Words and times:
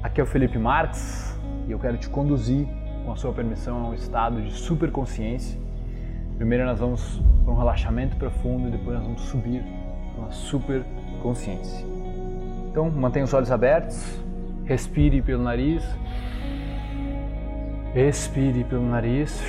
Aqui 0.00 0.20
é 0.20 0.22
o 0.22 0.26
Felipe 0.26 0.56
Marques 0.58 1.36
e 1.66 1.72
eu 1.72 1.78
quero 1.78 1.96
te 1.96 2.08
conduzir, 2.08 2.68
com 3.04 3.10
a 3.10 3.16
sua 3.16 3.32
permissão, 3.32 3.84
a 3.84 3.88
um 3.88 3.94
estado 3.94 4.40
de 4.40 4.52
superconsciência. 4.52 5.58
Primeiro 6.36 6.64
nós 6.64 6.78
vamos 6.78 7.20
para 7.44 7.52
um 7.52 7.56
relaxamento 7.56 8.16
profundo 8.16 8.68
e 8.68 8.70
depois 8.70 8.96
nós 8.96 9.04
vamos 9.04 9.22
subir 9.22 9.60
para 10.12 10.22
uma 10.22 10.30
superconsciência. 10.30 11.84
Então 12.70 12.88
mantenha 12.88 13.24
os 13.24 13.34
olhos 13.34 13.50
abertos, 13.50 14.22
respire 14.66 15.20
pelo 15.20 15.42
nariz, 15.42 15.82
expire 17.92 18.62
pelo 18.62 18.88
nariz 18.88 19.42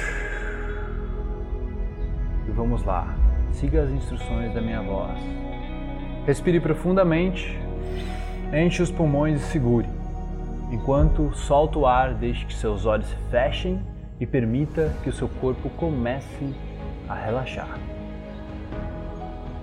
e 2.47 2.51
vamos 2.51 2.83
lá. 2.83 3.15
Siga 3.51 3.83
as 3.83 3.91
instruções 3.91 4.51
da 4.55 4.61
minha 4.61 4.81
voz. 4.81 5.19
Respire 6.25 6.59
profundamente, 6.59 7.55
enche 8.51 8.81
os 8.81 8.89
pulmões 8.89 9.41
e 9.41 9.43
segure. 9.43 9.98
Enquanto 10.71 11.33
solta 11.35 11.79
o 11.79 11.87
ar, 11.87 12.13
deixe 12.13 12.45
que 12.45 12.53
seus 12.53 12.85
olhos 12.85 13.07
se 13.07 13.15
fechem 13.31 13.81
e 14.19 14.25
permita 14.25 14.93
que 15.01 15.09
o 15.09 15.13
seu 15.13 15.27
corpo 15.27 15.69
comece 15.71 16.53
a 17.07 17.15
relaxar. 17.15 17.79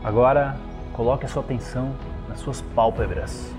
Agora, 0.02 0.56
coloque 0.92 1.24
a 1.24 1.28
sua 1.28 1.42
atenção 1.42 1.94
nas 2.28 2.40
suas 2.40 2.60
pálpebras 2.60 3.52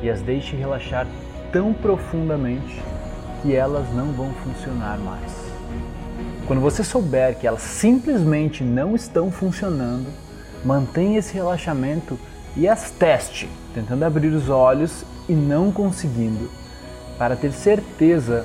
e 0.00 0.08
as 0.08 0.22
deixe 0.22 0.54
relaxar 0.54 1.06
tão 1.52 1.72
profundamente 1.72 2.80
que 3.42 3.54
elas 3.54 3.92
não 3.92 4.12
vão 4.12 4.32
funcionar 4.34 4.98
mais. 4.98 5.52
Quando 6.46 6.60
você 6.60 6.84
souber 6.84 7.36
que 7.36 7.46
elas 7.46 7.62
simplesmente 7.62 8.62
não 8.62 8.94
estão 8.94 9.30
funcionando, 9.30 10.06
mantenha 10.64 11.18
esse 11.18 11.34
relaxamento 11.34 12.18
e 12.56 12.68
as 12.68 12.90
teste, 12.90 13.48
tentando 13.74 14.04
abrir 14.04 14.28
os 14.28 14.48
olhos 14.48 15.04
e 15.28 15.32
não 15.32 15.72
conseguindo, 15.72 16.61
para 17.22 17.36
ter 17.36 17.52
certeza 17.52 18.44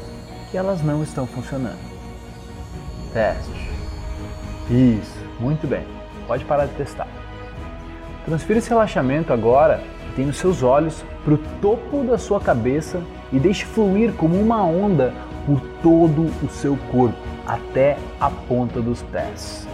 que 0.52 0.56
elas 0.56 0.84
não 0.84 1.02
estão 1.02 1.26
funcionando. 1.26 1.80
Teste. 3.12 3.72
Isso, 4.70 5.18
muito 5.40 5.66
bem. 5.66 5.82
Pode 6.28 6.46
parar 6.46 6.68
de 6.68 6.76
testar. 6.76 7.08
Transfira 8.24 8.60
esse 8.60 8.70
relaxamento 8.70 9.34
agora 9.34 9.82
que 10.06 10.18
tem 10.18 10.28
nos 10.28 10.38
seus 10.38 10.62
olhos 10.62 11.04
para 11.26 11.34
o 11.34 11.40
topo 11.60 12.04
da 12.04 12.20
sua 12.20 12.40
cabeça 12.40 13.02
e 13.34 13.40
deixe 13.40 13.66
fluir 13.66 14.14
como 14.14 14.40
uma 14.40 14.64
onda 14.64 15.12
por 15.48 15.60
todo 15.82 16.32
o 16.46 16.48
seu 16.48 16.78
corpo, 16.92 17.18
até 17.48 17.98
a 18.20 18.30
ponta 18.30 18.80
dos 18.80 19.02
pés. 19.02 19.68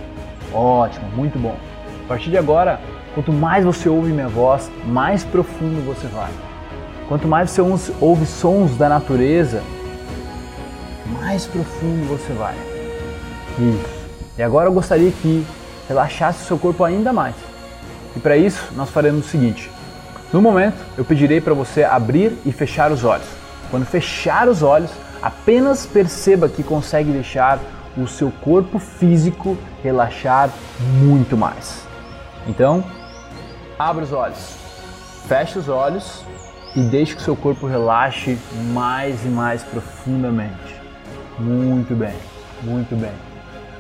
Ótimo, 0.54 1.10
muito 1.10 1.38
bom. 1.38 1.58
A 2.06 2.08
partir 2.08 2.30
de 2.30 2.38
agora, 2.38 2.80
quanto 3.14 3.34
mais 3.34 3.66
você 3.66 3.90
ouve 3.90 4.14
minha 4.14 4.30
voz, 4.30 4.72
mais 4.86 5.26
profundo 5.26 5.86
você 5.86 6.08
vai. 6.08 6.32
Quanto 7.14 7.28
mais 7.28 7.52
você 7.52 7.62
ouve 8.02 8.26
sons 8.26 8.76
da 8.76 8.90
natureza, 8.90 9.62
mais 11.20 11.46
profundo 11.46 12.08
você 12.08 12.34
vai. 12.34 12.56
Isso. 13.60 14.10
E 14.36 14.42
agora 14.42 14.68
eu 14.68 14.74
gostaria 14.74 15.12
que 15.12 15.46
relaxasse 15.88 16.42
o 16.42 16.48
seu 16.48 16.58
corpo 16.58 16.84
ainda 16.84 17.14
mais. 17.14 17.36
E 18.16 18.20
para 18.20 18.36
isso, 18.36 18.74
nós 18.76 18.90
faremos 18.90 19.28
o 19.28 19.30
seguinte: 19.30 19.70
no 20.34 20.42
momento, 20.42 20.84
eu 20.98 21.06
pedirei 21.06 21.40
para 21.40 21.54
você 21.54 21.84
abrir 21.84 22.36
e 22.44 22.52
fechar 22.52 22.92
os 22.92 23.04
olhos. 23.04 23.28
Quando 23.70 23.86
fechar 23.86 24.50
os 24.50 24.64
olhos, 24.64 24.90
apenas 25.22 25.86
perceba 25.86 26.50
que 26.50 26.64
consegue 26.64 27.12
deixar 27.12 27.60
o 27.96 28.08
seu 28.08 28.32
corpo 28.44 28.80
físico 28.80 29.56
relaxar 29.84 30.50
muito 31.00 31.38
mais. 31.38 31.86
Então, 32.48 32.84
abra 33.78 34.04
os 34.04 34.12
olhos, 34.12 34.56
feche 35.28 35.60
os 35.60 35.70
olhos 35.70 36.24
e 36.76 36.82
deixe 36.82 37.16
que 37.16 37.22
seu 37.22 37.36
corpo 37.36 37.68
relaxe 37.68 38.38
mais 38.74 39.24
e 39.26 39.28
mais 39.28 39.64
profundamente. 39.64 40.76
Muito 41.40 41.96
bem, 41.96 42.14
muito 42.64 42.96
bem. 42.96 43.12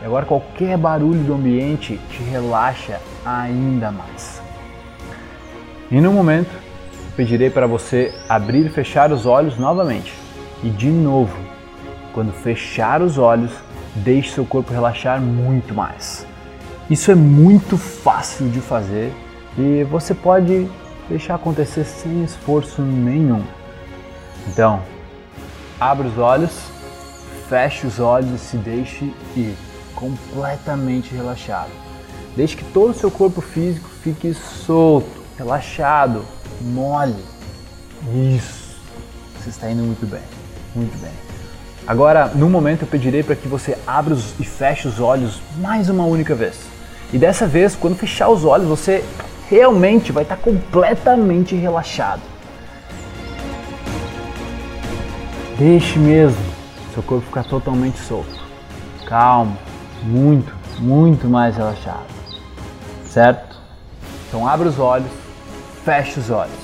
E 0.01 0.05
agora 0.05 0.25
qualquer 0.25 0.77
barulho 0.77 1.23
do 1.23 1.33
ambiente 1.33 1.99
te 2.09 2.23
relaxa 2.23 2.99
ainda 3.25 3.91
mais. 3.91 4.41
E 5.89 6.01
no 6.01 6.11
momento, 6.11 6.51
pedirei 7.15 7.49
para 7.49 7.67
você 7.67 8.13
abrir 8.27 8.65
e 8.65 8.69
fechar 8.69 9.11
os 9.11 9.25
olhos 9.25 9.57
novamente. 9.57 10.13
E 10.63 10.69
de 10.69 10.89
novo, 10.89 11.37
quando 12.13 12.31
fechar 12.31 13.01
os 13.01 13.17
olhos, 13.17 13.51
deixe 13.95 14.31
seu 14.31 14.45
corpo 14.45 14.71
relaxar 14.71 15.21
muito 15.21 15.73
mais. 15.73 16.25
Isso 16.89 17.11
é 17.11 17.15
muito 17.15 17.77
fácil 17.77 18.49
de 18.49 18.59
fazer 18.59 19.11
e 19.57 19.83
você 19.85 20.13
pode 20.13 20.67
deixar 21.09 21.35
acontecer 21.35 21.85
sem 21.85 22.23
esforço 22.23 22.81
nenhum. 22.81 23.43
Então, 24.47 24.81
abra 25.79 26.07
os 26.07 26.17
olhos, 26.17 26.51
feche 27.49 27.85
os 27.87 27.99
olhos 27.99 28.31
e 28.33 28.37
se 28.37 28.57
deixe 28.57 29.13
ir 29.35 29.55
completamente 29.95 31.13
relaxado. 31.13 31.71
Deixe 32.35 32.55
que 32.55 32.63
todo 32.65 32.91
o 32.91 32.93
seu 32.93 33.11
corpo 33.11 33.41
físico 33.41 33.87
fique 34.01 34.33
solto, 34.33 35.23
relaxado, 35.37 36.25
mole. 36.61 37.23
Isso. 38.35 38.75
Você 39.39 39.49
está 39.49 39.69
indo 39.69 39.83
muito 39.83 40.05
bem, 40.05 40.21
muito 40.75 40.97
bem. 40.99 41.11
Agora, 41.85 42.27
no 42.27 42.49
momento, 42.49 42.83
eu 42.83 42.87
pedirei 42.87 43.23
para 43.23 43.35
que 43.35 43.47
você 43.47 43.77
abra 43.85 44.13
os, 44.13 44.39
e 44.39 44.45
feche 44.45 44.87
os 44.87 44.99
olhos 44.99 45.41
mais 45.57 45.89
uma 45.89 46.05
única 46.05 46.33
vez. 46.33 46.57
E 47.11 47.17
dessa 47.17 47.45
vez, 47.45 47.75
quando 47.75 47.95
fechar 47.95 48.29
os 48.29 48.45
olhos, 48.45 48.67
você 48.67 49.03
realmente 49.49 50.11
vai 50.11 50.23
estar 50.23 50.37
completamente 50.37 51.55
relaxado. 51.55 52.21
Deixe 55.57 55.99
mesmo 55.99 56.43
seu 56.93 57.03
corpo 57.03 57.25
ficar 57.25 57.43
totalmente 57.43 57.97
solto, 57.99 58.39
calmo, 59.05 59.57
muito, 60.03 60.53
muito 60.79 61.27
mais 61.27 61.55
relaxado, 61.55 62.07
certo? 63.05 63.57
Então 64.27 64.47
abra 64.47 64.67
os 64.67 64.79
olhos, 64.79 65.11
feche 65.83 66.19
os 66.19 66.29
olhos 66.29 66.63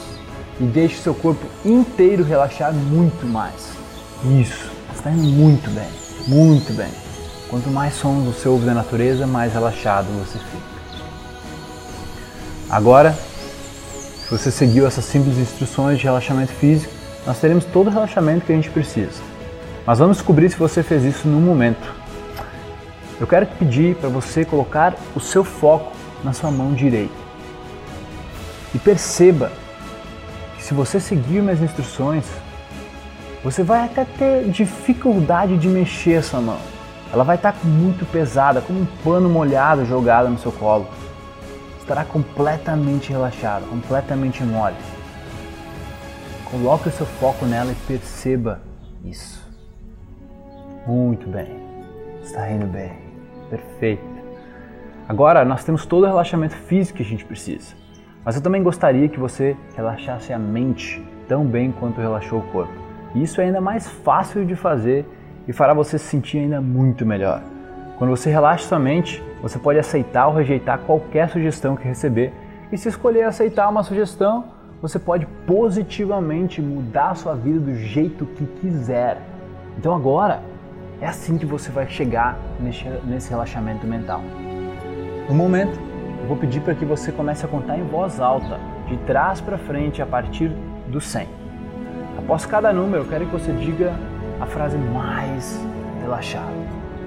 e 0.59 0.63
deixe 0.63 1.01
seu 1.01 1.13
corpo 1.13 1.46
inteiro 1.63 2.23
relaxar 2.23 2.73
muito 2.73 3.25
mais. 3.25 3.72
Isso 4.40 4.72
está 4.94 5.11
indo 5.11 5.23
muito 5.23 5.69
bem, 5.69 5.88
muito 6.28 6.73
bem. 6.73 6.91
Quanto 7.50 7.69
mais 7.69 7.96
sons 7.96 8.25
você 8.25 8.47
ouve 8.47 8.66
da 8.66 8.73
natureza, 8.73 9.25
mais 9.25 9.53
relaxado 9.53 10.07
você 10.19 10.38
fica. 10.38 10.78
Agora, 12.69 13.13
se 13.13 14.30
você 14.30 14.52
seguiu 14.52 14.85
essas 14.85 15.03
simples 15.03 15.40
instruções 15.40 15.97
de 15.97 16.03
relaxamento 16.03 16.52
físico, 16.52 16.94
nós 17.25 17.40
teremos 17.40 17.66
todo 17.66 17.88
o 17.88 17.90
relaxamento 17.90 18.46
que 18.46 18.52
a 18.52 18.56
gente 18.56 18.69
precisa. 18.69 19.22
Mas 19.88 19.97
vamos 19.97 20.18
descobrir 20.18 20.52
se 20.52 20.56
você 20.56 20.84
fez 20.84 21.03
isso 21.03 21.28
no 21.28 21.40
momento. 21.40 21.91
Eu 23.19 23.25
quero 23.25 23.47
pedir 23.47 23.96
para 23.96 24.08
você 24.08 24.46
colocar 24.46 24.96
o 25.16 25.19
seu 25.19 25.44
foco 25.44 25.91
na 26.24 26.31
sua 26.31 26.52
mão 26.52 26.72
direita. 26.74 27.13
E 28.75 28.78
perceba 28.78 29.52
que 30.56 30.63
se 30.63 30.75
você 30.75 31.00
seguir 31.00 31.41
minhas 31.41 31.62
instruções, 31.62 32.25
você 33.44 33.63
vai 33.63 33.85
até 33.85 34.06
ter 34.06 34.47
dificuldade 34.52 35.58
de 35.58 35.68
mexer 35.68 36.18
a 36.18 36.24
sua 36.24 36.40
mão. 36.40 36.59
Ela 37.12 37.24
vai 37.24 37.35
estar 37.35 37.56
muito 37.63 38.06
pesada, 38.06 38.62
como 38.62 38.81
um 38.81 38.88
pano 39.03 39.28
molhado 39.28 39.88
jogado 39.88 40.29
no 40.29 40.38
seu 40.38 40.52
colo. 40.52 40.88
Estará 41.90 42.06
completamente 42.06 43.10
relaxado, 43.10 43.68
completamente 43.68 44.44
mole. 44.44 44.76
Coloque 46.52 46.88
o 46.88 46.92
seu 46.92 47.08
foco 47.08 47.48
nela 47.48 47.72
e 47.72 47.76
perceba 47.88 48.62
isso. 49.04 49.44
Muito 50.86 51.28
bem. 51.28 51.48
Está 52.22 52.48
indo 52.52 52.68
bem. 52.68 52.92
Perfeito. 53.50 54.04
Agora 55.08 55.44
nós 55.44 55.64
temos 55.64 55.84
todo 55.84 56.04
o 56.04 56.06
relaxamento 56.06 56.56
físico 56.56 56.98
que 56.98 57.02
a 57.02 57.08
gente 57.08 57.26
precisa. 57.26 57.74
Mas 58.24 58.36
eu 58.36 58.42
também 58.44 58.62
gostaria 58.62 59.10
que 59.10 59.20
você 59.20 59.58
relaxasse 59.76 60.32
a 60.32 60.38
mente 60.38 61.04
tão 61.28 61.44
bem 61.44 61.72
quanto 61.72 62.00
relaxou 62.00 62.38
o 62.38 62.48
corpo. 62.52 62.74
Isso 63.16 63.42
é 63.42 63.46
ainda 63.46 63.59
mais 63.59 63.88
fácil 63.88 64.46
de 64.46 64.56
fazer 64.56 65.08
e 65.47 65.52
fará 65.52 65.74
você 65.74 65.97
se 65.97 66.06
sentir 66.06 66.38
ainda 66.38 66.62
muito 66.62 67.03
melhor. 67.03 67.42
Quando 67.97 68.12
você 68.12 68.30
relaxa 68.30 68.68
sua 68.68 68.78
mente, 68.78 69.24
você 69.41 69.58
pode 69.58 69.80
aceitar 69.80 70.28
ou 70.28 70.34
rejeitar 70.34 70.80
qualquer 70.80 71.30
sugestão 71.30 71.76
que 71.76 71.88
receber. 71.88 72.34
E 72.72 72.78
se 72.78 72.90
escolher 72.90 73.24
aceitar 73.24 73.70
uma 73.70 73.84
sugestão, 73.84 74.46
você 74.82 75.00
pode 75.00 75.26
positivamente 75.47 76.62
mudar 76.62 77.12
a 77.12 77.16
sua 77.16 77.36
vida 77.36 77.59
do 77.59 77.76
jeito 77.76 78.26
que 78.26 78.46
quiser. 78.46 79.18
Então 79.78 79.94
agora 79.96 80.41
é 81.02 81.08
assim 81.08 81.38
que 81.38 81.46
você 81.46 81.72
vai 81.72 81.88
chegar 81.88 82.38
nesse 82.59 83.30
relaxamento 83.30 83.88
mental. 83.88 84.22
No 85.28 85.36
momento, 85.36 85.80
eu 86.22 86.28
vou 86.28 86.38
pedir 86.38 86.59
para 86.62 86.76
que 86.76 86.85
você 86.85 87.12
comece 87.12 87.46
a 87.46 87.47
contar 87.47 87.78
em 87.78 87.84
voz 87.84 88.20
alta, 88.20 88.59
de 88.88 88.97
trás 88.97 89.40
para 89.40 89.58
frente, 89.58 90.02
a 90.02 90.06
partir 90.06 90.52
do 90.88 91.00
100. 91.00 91.28
Após 92.18 92.46
cada 92.46 92.74
número, 92.74 93.03
eu 93.03 93.08
quero 93.08 93.26
que 93.26 93.32
você 93.32 93.53
diga 93.53 93.94
a 94.40 94.46
frase 94.46 94.78
mais 94.78 95.59
relaxada. 96.02 96.52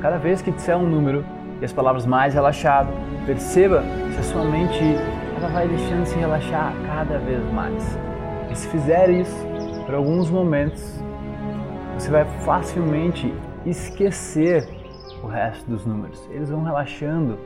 Cada 0.01 0.17
vez 0.17 0.41
que 0.41 0.51
disser 0.51 0.77
um 0.77 0.87
número 0.87 1.25
e 1.63 1.65
as 1.65 1.73
palavras 1.73 2.05
mais 2.05 2.35
relaxado, 2.35 2.93
perceba 3.25 3.85
se 4.13 4.19
a 4.19 4.23
sua 4.25 4.45
mente 4.45 4.83
ela 5.37 5.49
vai 5.49 5.69
deixando 5.69 6.05
se 6.05 6.17
relaxar 6.17 6.75
cada 6.89 7.21
vez 7.21 7.41
mais. 7.53 7.97
E 8.51 8.57
se 8.57 8.67
fizer 8.67 9.09
isso, 9.09 9.47
por 9.87 9.95
alguns 9.95 10.29
momentos, 10.29 11.01
você 11.97 12.11
vai 12.11 12.25
facilmente 12.45 13.33
esquecer 13.65 14.69
o 15.23 15.29
resto 15.29 15.71
dos 15.71 15.87
números. 15.87 16.29
Eles 16.33 16.51
vão 16.51 16.65
relaxando 16.65 17.39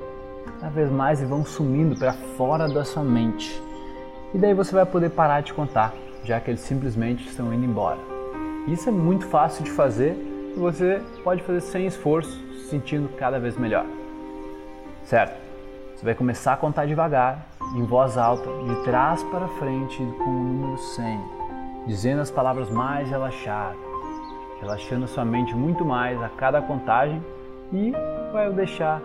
cada 0.47 0.71
vez 0.71 0.91
mais 0.91 1.21
e 1.21 1.27
vão 1.27 1.45
sumindo 1.45 1.95
para 1.95 2.15
fora 2.39 2.67
da 2.71 2.87
sua 2.87 3.05
mente. 3.05 3.63
E 4.33 4.39
daí 4.39 4.55
você 4.55 4.75
vai 4.75 4.87
poder 4.87 5.11
parar 5.11 5.43
de 5.43 5.53
contar, 5.53 5.93
já 6.25 6.41
que 6.41 6.51
eles 6.51 6.61
simplesmente 6.61 7.29
estão 7.29 7.53
indo 7.53 7.67
embora. 7.67 7.99
Isso 8.67 8.89
é 8.89 8.93
muito 8.93 9.27
fácil 9.27 9.63
de 9.63 9.71
fazer 9.71 10.17
e 10.57 10.59
você 10.59 11.03
pode 11.23 11.43
fazer 11.43 11.61
sem 11.61 11.87
esforço, 11.87 12.33
se 12.55 12.71
sentindo 12.71 13.11
cada 13.19 13.39
vez 13.39 13.59
melhor. 13.59 13.85
Certo? 15.07 15.41
Você 15.95 16.05
vai 16.05 16.15
começar 16.17 16.55
a 16.55 16.57
contar 16.57 16.85
devagar, 16.85 17.47
em 17.77 17.85
voz 17.85 18.19
alta, 18.19 18.51
de 18.65 18.83
trás 18.83 19.23
para 19.23 19.47
frente 19.47 19.99
com 19.99 20.31
o 20.31 20.45
número 20.45 20.77
100, 20.79 21.21
dizendo 21.87 22.23
as 22.23 22.31
palavras 22.31 22.69
mais 22.71 23.09
relaxadas, 23.09 23.79
relaxando 24.61 25.07
sua 25.07 25.25
mente 25.25 25.55
muito 25.55 25.85
mais 25.85 26.21
a 26.21 26.29
cada 26.29 26.61
contagem 26.61 27.25
e 27.73 27.93
vai 28.33 28.51
deixar 28.53 29.01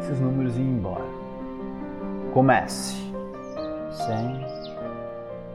esses 0.00 0.18
números 0.18 0.56
ir 0.56 0.62
embora. 0.62 1.04
Comece. 2.32 3.12
100, 4.06 4.46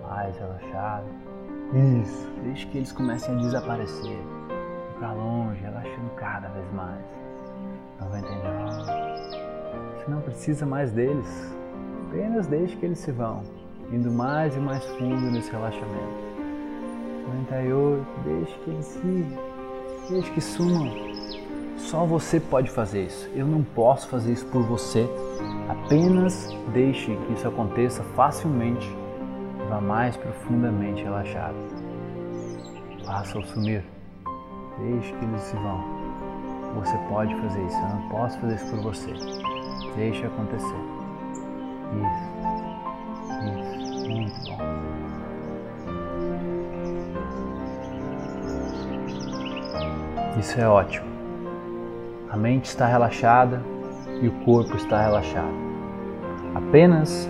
mais 0.08 0.38
relaxado. 0.38 1.08
Isso, 2.04 2.32
deixe 2.44 2.68
que 2.68 2.78
eles 2.78 2.92
comecem 2.92 3.36
a 3.36 3.38
desaparecer. 3.40 4.20
Para 5.00 5.14
longe, 5.14 5.60
relaxando 5.62 6.10
cada 6.16 6.48
vez 6.50 6.72
mais. 6.74 7.04
99. 8.02 9.29
Não 10.10 10.22
precisa 10.22 10.66
mais 10.66 10.92
deles. 10.92 11.28
Apenas 12.08 12.48
deixe 12.48 12.76
que 12.76 12.86
eles 12.86 12.98
se 13.00 13.12
vão, 13.12 13.44
indo 13.92 14.12
mais 14.12 14.56
e 14.56 14.60
mais 14.60 14.84
fundo 14.84 15.30
nesse 15.32 15.52
relaxamento. 15.52 16.30
98, 17.36 18.06
deixe 18.26 18.60
que 18.60 18.70
eles 18.72 18.86
se. 18.86 19.38
Deixe 20.10 20.32
que 20.32 20.42
sumam. 20.42 20.92
Só 21.78 22.06
você 22.06 22.40
pode 22.40 22.70
fazer 22.72 23.06
isso. 23.06 23.30
Eu 23.36 23.46
não 23.46 23.64
posso 23.64 24.08
fazer 24.08 24.34
isso 24.34 24.46
por 24.48 24.64
você. 24.64 25.08
Apenas 25.70 26.50
deixe 26.74 27.16
que 27.16 27.34
isso 27.34 27.48
aconteça 27.48 28.04
facilmente 28.16 28.90
vá 29.70 29.80
mais 29.80 30.18
profundamente 30.18 31.04
relaxado. 31.04 31.56
Faça-o 33.06 33.44
sumir. 33.44 33.84
Deixe 34.80 35.14
que 35.14 35.26
eles 35.26 35.42
se 35.42 35.56
vão. 35.56 35.84
Você 36.76 36.98
pode 37.10 37.36
fazer 37.36 37.64
isso. 37.64 37.78
Eu 37.78 37.90
não 37.90 38.10
posso 38.10 38.40
fazer 38.40 38.56
isso 38.56 38.70
por 38.72 38.82
você. 38.82 39.59
Deixe 40.00 40.26
acontecer. 40.26 40.80
Isso. 41.92 42.30
Isso. 43.44 44.08
Muito 44.10 44.40
bom. 44.46 44.58
Isso 50.40 50.58
é 50.58 50.66
ótimo. 50.70 51.06
A 52.30 52.38
mente 52.38 52.70
está 52.70 52.88
relaxada 52.88 53.62
e 54.22 54.30
o 54.30 54.32
corpo 54.46 54.78
está 54.78 55.02
relaxado. 55.02 55.52
Apenas 56.56 57.28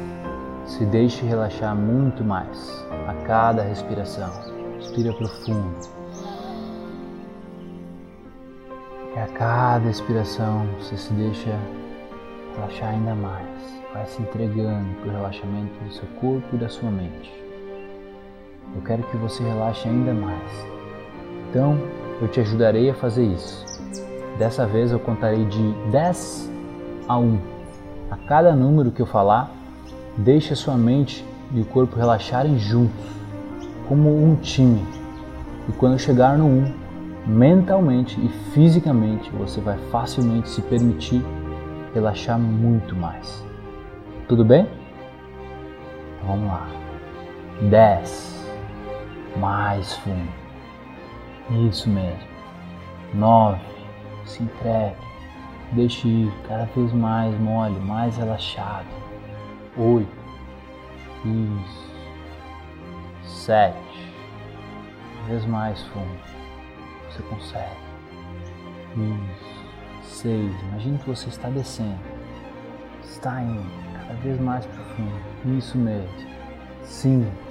se 0.68 0.86
deixe 0.86 1.26
relaxar 1.26 1.76
muito 1.76 2.24
mais 2.24 2.86
a 3.08 3.16
cada 3.26 3.64
respiração. 3.64 4.32
Respira 4.76 5.12
profundo. 5.14 5.76
E 9.16 9.20
a 9.20 9.28
cada 9.30 9.90
expiração 9.90 10.68
você 10.78 10.96
se 10.96 11.12
deixa 11.14 11.58
relaxar 12.56 12.90
ainda 12.90 13.16
mais. 13.16 13.48
Vai 13.94 14.06
se 14.06 14.22
entregando 14.22 14.94
para 15.02 15.10
o 15.10 15.12
relaxamento 15.12 15.84
do 15.84 15.92
seu 15.92 16.08
corpo 16.20 16.56
e 16.56 16.58
da 16.58 16.70
sua 16.70 16.92
mente. 16.92 17.32
Eu 18.76 18.82
quero 18.82 19.04
que 19.04 19.18
você 19.18 19.44
relaxe 19.44 19.88
ainda 19.88 20.14
mais. 20.14 20.66
Então, 21.50 21.78
eu 22.22 22.28
te 22.28 22.40
ajudarei 22.40 22.90
a 22.90 22.94
fazer 22.94 23.24
isso. 23.24 23.66
Dessa 24.38 24.66
vez 24.68 24.92
eu 24.92 25.00
contarei 25.00 25.46
de 25.46 25.74
10 25.92 26.50
a 27.08 27.18
1. 27.18 27.40
A 28.12 28.18
cada 28.18 28.56
número 28.56 28.92
que 28.92 29.02
eu 29.02 29.06
falar, 29.06 29.52
deixe 30.18 30.54
a 30.54 30.56
sua 30.56 30.76
mente 30.76 31.26
e 31.52 31.62
o 31.62 31.66
corpo 31.66 31.96
relaxarem 31.96 32.60
juntos, 32.60 33.06
como 33.88 34.24
um 34.24 34.36
time. 34.36 34.86
E 35.68 35.72
quando 35.74 35.98
chegar 35.98 36.38
no 36.38 36.46
1, 36.46 36.74
mentalmente 37.26 38.20
e 38.20 38.30
fisicamente 38.54 39.30
você 39.32 39.60
vai 39.60 39.78
facilmente 39.92 40.50
se 40.50 40.62
permitir 40.62 41.24
relaxar 41.94 42.40
muito 42.40 42.96
mais. 42.96 43.46
Tudo 44.28 44.46
bem? 44.46 44.68
Vamos 46.26 46.48
lá. 46.48 46.68
10. 47.70 48.48
Mais 49.38 49.96
fundo. 49.98 50.30
Isso 51.68 51.90
mesmo. 51.90 52.28
Nove. 53.14 53.60
Se 54.26 54.44
entregue. 54.44 54.96
Deixe 55.72 56.08
ir 56.08 56.32
cada 56.48 56.66
vez 56.66 56.94
mais 56.94 57.38
mole, 57.40 57.80
mais 57.80 58.18
relaxado. 58.18 58.88
Oito. 59.78 60.20
Isso. 61.26 61.90
Sete. 63.24 64.14
Cada 65.18 65.30
vez 65.30 65.46
mais 65.46 65.82
fundo. 65.88 66.20
Você 67.10 67.24
consegue. 67.24 67.78
Isso. 68.96 69.59
Seis. 70.10 70.54
Imagine 70.64 70.98
que 70.98 71.08
você 71.08 71.30
está 71.30 71.50
descendo. 71.50 72.00
Está 73.04 73.42
indo 73.42 73.64
cada 73.94 74.14
vez 74.16 74.40
mais 74.40 74.66
profundo. 74.66 75.58
Isso 75.58 75.78
mesmo. 75.78 76.10
Cinco. 76.84 77.50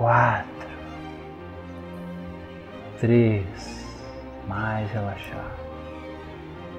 quatro, 0.00 0.68
três, 2.98 3.86
mais 4.48 4.90
relaxado, 4.90 5.60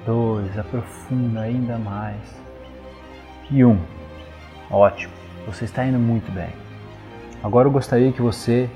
dois, 0.07 0.57
aprofunda 0.57 1.41
ainda 1.41 1.77
mais 1.77 2.19
e 3.51 3.63
um. 3.63 3.79
Ótimo, 4.71 5.13
você 5.45 5.65
está 5.65 5.85
indo 5.85 5.99
muito 5.99 6.31
bem. 6.31 6.49
Agora 7.43 7.67
eu 7.67 7.71
gostaria 7.71 8.11
que 8.11 8.23
você 8.23 8.67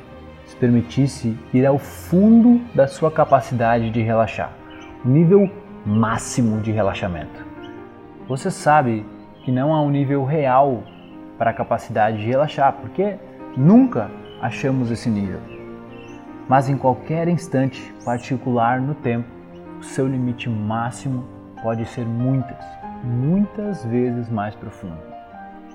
se 0.56 0.60
permitisse 0.60 1.38
ir 1.54 1.66
ao 1.66 1.78
fundo 1.78 2.62
da 2.74 2.88
sua 2.88 3.12
capacidade 3.12 3.90
de 3.90 4.02
relaxar, 4.02 4.52
o 5.04 5.10
nível 5.10 5.50
máximo 5.86 6.62
de 6.62 6.72
relaxamento. 6.72 7.46
Você 8.28 8.50
sabe 8.50 9.06
que 9.44 9.52
não 9.52 9.74
há 9.74 9.82
um 9.82 9.90
nível 9.90 10.24
real 10.24 10.84
para 11.38 11.52
a 11.52 11.54
capacidade 11.54 12.18
de 12.18 12.26
relaxar, 12.26 12.74
porque 12.74 13.18
nunca 13.56 14.10
achamos 14.42 14.90
esse 14.90 15.10
nível. 15.10 15.40
Mas 16.48 16.70
em 16.70 16.78
qualquer 16.78 17.28
instante 17.28 17.94
particular 18.04 18.80
no 18.80 18.96
tempo, 18.96 19.28
o 19.80 19.84
seu 19.84 20.08
limite 20.08 20.50
máximo 20.50 21.26
pode 21.62 21.86
ser 21.86 22.06
muitas, 22.06 22.64
muitas 23.04 23.84
vezes 23.86 24.30
mais 24.30 24.56
profundo. 24.56 24.98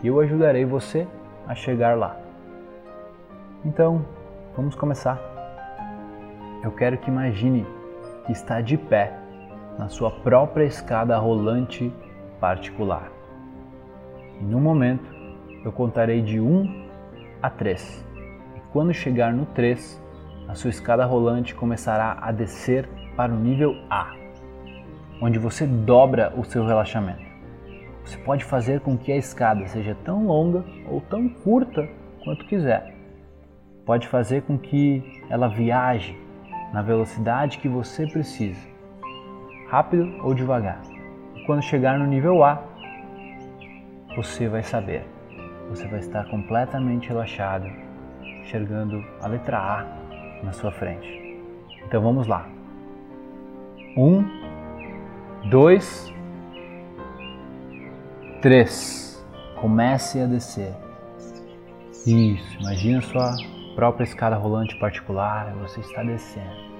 E 0.02 0.06
eu 0.06 0.18
ajudarei 0.20 0.64
você 0.64 1.06
a 1.46 1.54
chegar 1.54 1.96
lá. 1.96 2.16
Então, 3.64 4.04
vamos 4.60 4.74
começar. 4.74 5.18
Eu 6.62 6.70
quero 6.70 6.98
que 6.98 7.08
imagine 7.08 7.66
que 8.26 8.32
está 8.32 8.60
de 8.60 8.76
pé 8.76 9.18
na 9.78 9.88
sua 9.88 10.10
própria 10.10 10.64
escada 10.64 11.16
rolante 11.16 11.90
particular. 12.38 13.10
E 14.38 14.44
no 14.44 14.60
momento, 14.60 15.10
eu 15.64 15.72
contarei 15.72 16.20
de 16.20 16.38
1 16.38 16.88
a 17.42 17.48
3. 17.48 18.06
Quando 18.70 18.92
chegar 18.92 19.32
no 19.32 19.46
3, 19.46 19.98
a 20.46 20.54
sua 20.54 20.68
escada 20.68 21.06
rolante 21.06 21.54
começará 21.54 22.18
a 22.20 22.30
descer 22.30 22.86
para 23.16 23.32
o 23.32 23.38
nível 23.38 23.74
A, 23.88 24.12
onde 25.22 25.38
você 25.38 25.66
dobra 25.66 26.34
o 26.36 26.44
seu 26.44 26.66
relaxamento. 26.66 27.24
Você 28.04 28.18
pode 28.18 28.44
fazer 28.44 28.80
com 28.80 28.98
que 28.98 29.10
a 29.10 29.16
escada 29.16 29.66
seja 29.68 29.96
tão 30.04 30.26
longa 30.26 30.62
ou 30.86 31.00
tão 31.00 31.30
curta 31.30 31.88
quanto 32.22 32.44
quiser. 32.44 32.99
Pode 33.90 34.06
fazer 34.06 34.42
com 34.42 34.56
que 34.56 35.20
ela 35.28 35.48
viaje 35.48 36.16
na 36.72 36.80
velocidade 36.80 37.58
que 37.58 37.68
você 37.68 38.06
precisa, 38.06 38.60
rápido 39.68 40.16
ou 40.22 40.32
devagar. 40.32 40.80
E 41.34 41.44
quando 41.44 41.60
chegar 41.60 41.98
no 41.98 42.06
nível 42.06 42.44
A, 42.44 42.62
você 44.14 44.48
vai 44.48 44.62
saber. 44.62 45.04
Você 45.70 45.88
vai 45.88 45.98
estar 45.98 46.24
completamente 46.30 47.08
relaxado 47.08 47.68
enxergando 48.22 49.04
a 49.20 49.26
letra 49.26 49.58
A 49.58 50.44
na 50.44 50.52
sua 50.52 50.70
frente. 50.70 51.42
Então 51.84 52.00
vamos 52.00 52.28
lá. 52.28 52.48
Um, 53.96 54.24
dois, 55.50 56.14
três. 58.40 59.20
Comece 59.60 60.20
a 60.20 60.26
descer. 60.26 60.76
Isso, 62.06 62.56
imagina 62.60 63.00
sua 63.00 63.34
própria 63.80 64.04
escada 64.04 64.36
rolante 64.36 64.78
particular, 64.78 65.54
você 65.54 65.80
está 65.80 66.02
descendo 66.02 66.70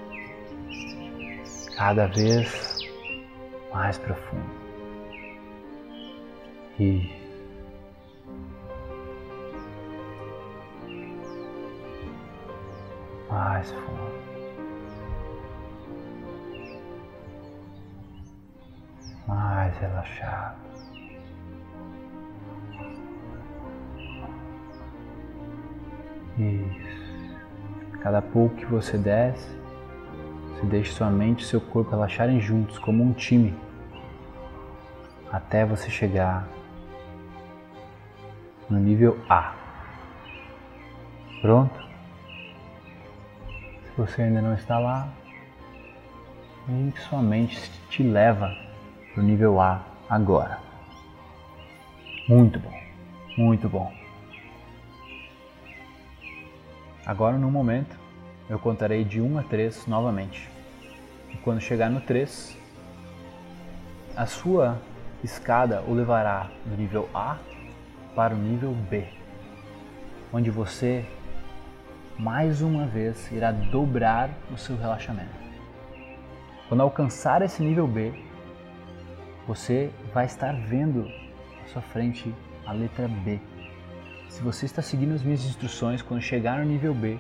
cada 1.75 2.07
vez 2.09 2.79
mais 3.73 3.97
profundo. 3.97 4.45
E 6.79 7.11
mais 13.31 13.73
fundo. 13.73 14.13
Mais 19.27 19.75
relaxado. 19.79 20.61
Isso. 26.39 26.90
Cada 28.01 28.23
pouco 28.23 28.57
que 28.57 28.65
você 28.67 28.97
desce, 28.97 29.47
você 30.55 30.67
deixa 30.67 30.93
sua 30.93 31.11
mente 31.11 31.45
e 31.45 31.47
seu 31.47 31.61
corpo 31.61 31.91
relaxarem 31.91 32.41
juntos, 32.41 32.79
como 32.79 33.05
um 33.05 33.13
time, 33.13 33.55
até 35.31 35.65
você 35.65 35.91
chegar 35.91 36.49
no 38.69 38.79
nível 38.79 39.19
A. 39.29 39.55
Pronto? 41.41 41.79
Se 43.85 43.91
você 43.97 44.23
ainda 44.23 44.41
não 44.41 44.55
está 44.55 44.79
lá, 44.79 45.09
e 46.69 46.93
sua 47.01 47.21
mente 47.21 47.71
te 47.91 48.03
leva 48.03 48.57
para 49.13 49.23
o 49.23 49.27
nível 49.27 49.61
A 49.61 49.83
agora. 50.09 50.59
Muito 52.29 52.59
bom, 52.61 52.81
muito 53.37 53.69
bom. 53.69 54.00
Agora, 57.11 57.37
no 57.37 57.51
momento, 57.51 57.99
eu 58.49 58.57
contarei 58.57 59.03
de 59.03 59.21
1 59.21 59.39
a 59.39 59.43
3 59.43 59.89
novamente. 59.89 60.49
E 61.29 61.37
quando 61.39 61.61
chegar 61.61 61.91
no 61.91 62.01
3, 62.01 62.57
a 64.15 64.27
sua 64.27 64.81
escada 65.25 65.83
o 65.89 65.93
levará 65.93 66.49
do 66.65 66.77
nível 66.77 67.11
A 67.13 67.37
para 68.15 68.33
o 68.33 68.39
nível 68.39 68.73
B, 68.89 69.09
onde 70.33 70.53
você 70.53 71.05
mais 72.17 72.63
uma 72.63 72.87
vez 72.87 73.29
irá 73.33 73.51
dobrar 73.51 74.31
o 74.55 74.57
seu 74.57 74.77
relaxamento. 74.77 75.35
Quando 76.69 76.83
alcançar 76.83 77.43
esse 77.43 77.61
nível 77.61 77.89
B, 77.89 78.15
você 79.49 79.91
vai 80.15 80.27
estar 80.27 80.53
vendo 80.53 81.11
à 81.65 81.67
sua 81.67 81.83
frente 81.83 82.33
a 82.65 82.73
letra 82.73 83.09
B. 83.09 83.41
Se 84.31 84.41
você 84.43 84.65
está 84.65 84.81
seguindo 84.81 85.13
as 85.13 85.25
minhas 85.25 85.45
instruções, 85.45 86.03
quando 86.03 86.23
chegar 86.23 86.61
no 86.61 86.65
nível 86.65 86.95
B, 86.95 87.19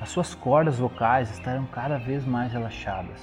as 0.00 0.08
suas 0.08 0.34
cordas 0.34 0.76
vocais 0.76 1.30
estarão 1.30 1.64
cada 1.66 1.98
vez 1.98 2.26
mais 2.26 2.52
relaxadas. 2.52 3.20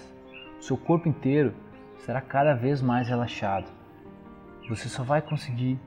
O 0.57 0.63
seu 0.63 0.77
corpo 0.77 1.07
inteiro 1.07 1.53
será 1.97 2.21
cada 2.21 2.53
vez 2.53 2.81
mais 2.81 3.09
relaxado. 3.09 3.69
Você 4.69 4.87
só 4.87 5.03
vai 5.03 5.21
conseguir 5.21 5.77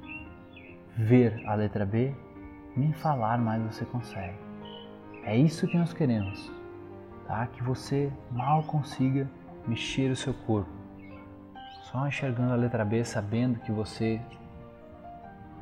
ver 0.94 1.42
a 1.46 1.54
letra 1.54 1.86
B, 1.86 2.14
nem 2.76 2.92
falar 2.92 3.38
mais 3.38 3.62
você 3.62 3.86
consegue. 3.86 4.38
É 5.24 5.34
isso 5.34 5.66
que 5.66 5.78
nós 5.78 5.94
queremos, 5.94 6.52
tá? 7.26 7.46
Que 7.46 7.62
você 7.62 8.12
mal 8.30 8.62
consiga 8.64 9.26
mexer 9.66 10.10
o 10.10 10.16
seu 10.16 10.34
corpo. 10.34 10.70
Só 11.84 12.06
enxergando 12.06 12.52
a 12.52 12.56
letra 12.56 12.84
B, 12.84 13.02
sabendo 13.04 13.58
que 13.60 13.72
você 13.72 14.20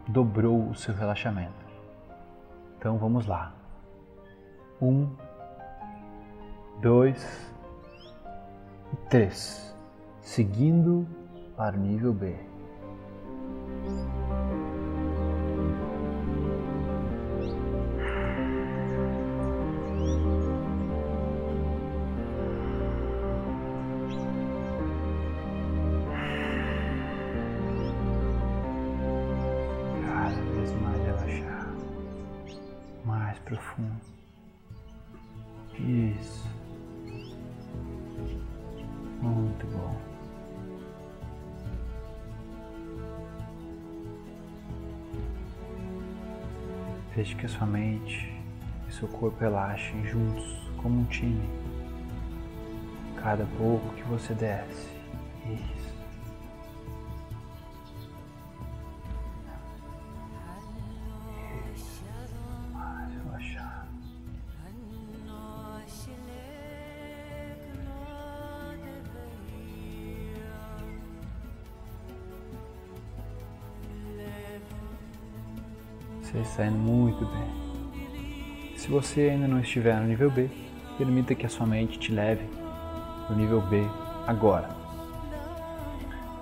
dobrou 0.09 0.71
o 0.71 0.75
seu 0.75 0.95
relaxamento. 0.95 1.67
Então 2.79 2.97
vamos 2.99 3.27
lá. 3.27 3.53
Um, 4.81 5.09
dois 6.81 7.53
e 8.93 8.97
três. 9.09 9.77
Seguindo 10.21 11.07
para 11.57 11.77
o 11.77 11.81
nível 11.81 12.13
B. 12.13 12.37
corpo 49.19 49.37
relaxem 49.41 50.05
juntos, 50.07 50.45
como 50.81 51.01
um 51.01 51.05
time. 51.07 51.49
Cada 53.17 53.45
pouco 53.59 53.95
que 53.95 54.03
você 54.05 54.33
desce. 54.35 54.89
Isso. 55.47 55.99
Você 76.23 76.39
está 76.41 76.67
indo 76.67 76.77
muito 76.77 77.25
bem. 77.25 77.68
Se 78.89 78.93
você 78.93 79.21
ainda 79.29 79.47
não 79.47 79.61
estiver 79.61 80.01
no 80.01 80.07
nível 80.07 80.31
B, 80.31 80.49
permita 80.97 81.35
que 81.35 81.45
a 81.45 81.49
sua 81.51 81.67
mente 81.67 81.99
te 81.99 82.11
leve 82.11 82.41
para 83.27 83.37
o 83.37 83.39
nível 83.39 83.61
B 83.61 83.85
agora. 84.27 84.71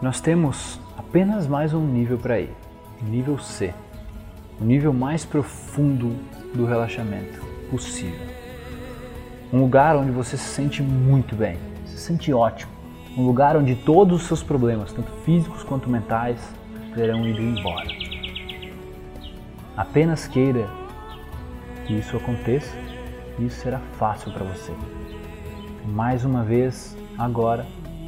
Nós 0.00 0.20
temos 0.20 0.80
apenas 0.96 1.48
mais 1.48 1.74
um 1.74 1.84
nível 1.84 2.16
para 2.16 2.38
ir, 2.38 2.54
nível 3.02 3.36
C, 3.36 3.74
o 4.60 4.64
nível 4.64 4.92
mais 4.92 5.24
profundo 5.24 6.14
do 6.54 6.64
relaxamento 6.64 7.44
possível. 7.68 8.28
Um 9.52 9.58
lugar 9.58 9.96
onde 9.96 10.12
você 10.12 10.36
se 10.36 10.46
sente 10.46 10.84
muito 10.84 11.34
bem, 11.34 11.58
se 11.84 11.98
sente 11.98 12.32
ótimo. 12.32 12.70
Um 13.18 13.26
lugar 13.26 13.56
onde 13.56 13.74
todos 13.74 14.20
os 14.22 14.28
seus 14.28 14.44
problemas, 14.44 14.92
tanto 14.92 15.10
físicos 15.24 15.64
quanto 15.64 15.90
mentais, 15.90 16.38
terão 16.94 17.26
ido 17.26 17.42
embora. 17.42 17.88
Apenas 19.76 20.28
queira 20.28 20.85
que 21.86 21.94
isso 21.94 22.16
aconteça 22.16 22.74
isso 23.38 23.60
será 23.60 23.78
fácil 23.98 24.32
para 24.32 24.44
você. 24.44 24.72
Mais 25.84 26.24
uma 26.24 26.42
vez, 26.42 26.96
agora, 27.18 27.66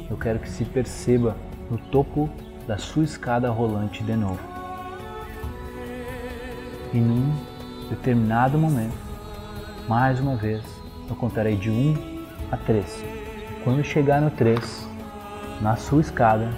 eu 0.09 0.17
quero 0.17 0.39
que 0.39 0.49
se 0.49 0.65
perceba 0.65 1.37
no 1.69 1.77
topo 1.77 2.29
da 2.67 2.77
sua 2.77 3.03
escada 3.03 3.49
rolante 3.49 4.03
de 4.03 4.15
novo. 4.15 4.39
E 6.93 6.97
num 6.97 7.31
determinado 7.89 8.57
momento, 8.57 8.97
mais 9.87 10.19
uma 10.19 10.35
vez, 10.35 10.63
eu 11.07 11.15
contarei 11.15 11.55
de 11.55 11.69
1 11.69 11.95
a 12.51 12.57
3. 12.57 13.05
Quando 13.63 13.83
chegar 13.83 14.19
no 14.19 14.31
3, 14.31 14.87
na 15.61 15.75
sua 15.75 16.01
escada, 16.01 16.49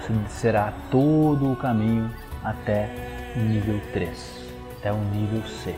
você 0.00 0.12
descerá 0.12 0.72
todo 0.90 1.52
o 1.52 1.56
caminho 1.56 2.10
até 2.42 2.90
o 3.36 3.40
nível 3.40 3.80
3 3.92 4.46
até 4.78 4.92
o 4.92 4.98
nível 4.98 5.42
C. 5.48 5.74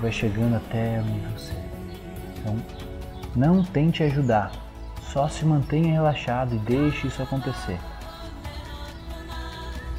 Você 0.00 0.02
vai 0.02 0.12
chegando 0.12 0.56
até 0.56 0.98
o 0.98 1.04
nível 1.04 1.38
C. 1.38 1.52
Então, 2.38 2.56
não 3.36 3.62
tente 3.62 4.02
ajudar, 4.02 4.50
só 5.12 5.28
se 5.28 5.44
mantenha 5.44 5.92
relaxado 5.92 6.54
e 6.54 6.58
deixe 6.58 7.06
isso 7.06 7.22
acontecer. 7.22 7.78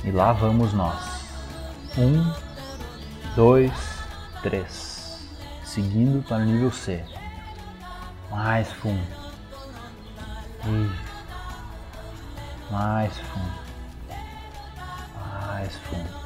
E 0.04 0.10
lá 0.10 0.34
vamos 0.34 0.74
nós. 0.74 1.24
Um, 2.00 2.34
dois, 3.36 3.72
três. 4.42 5.30
Seguindo 5.64 6.24
para 6.24 6.38
o 6.38 6.46
nível 6.46 6.72
C. 6.72 7.04
Mais 8.32 8.72
fundo. 8.72 9.06
Isso. 10.66 11.12
Mais 12.72 13.16
fundo. 13.20 13.54
Mais 15.46 15.76
fundo 15.76 16.22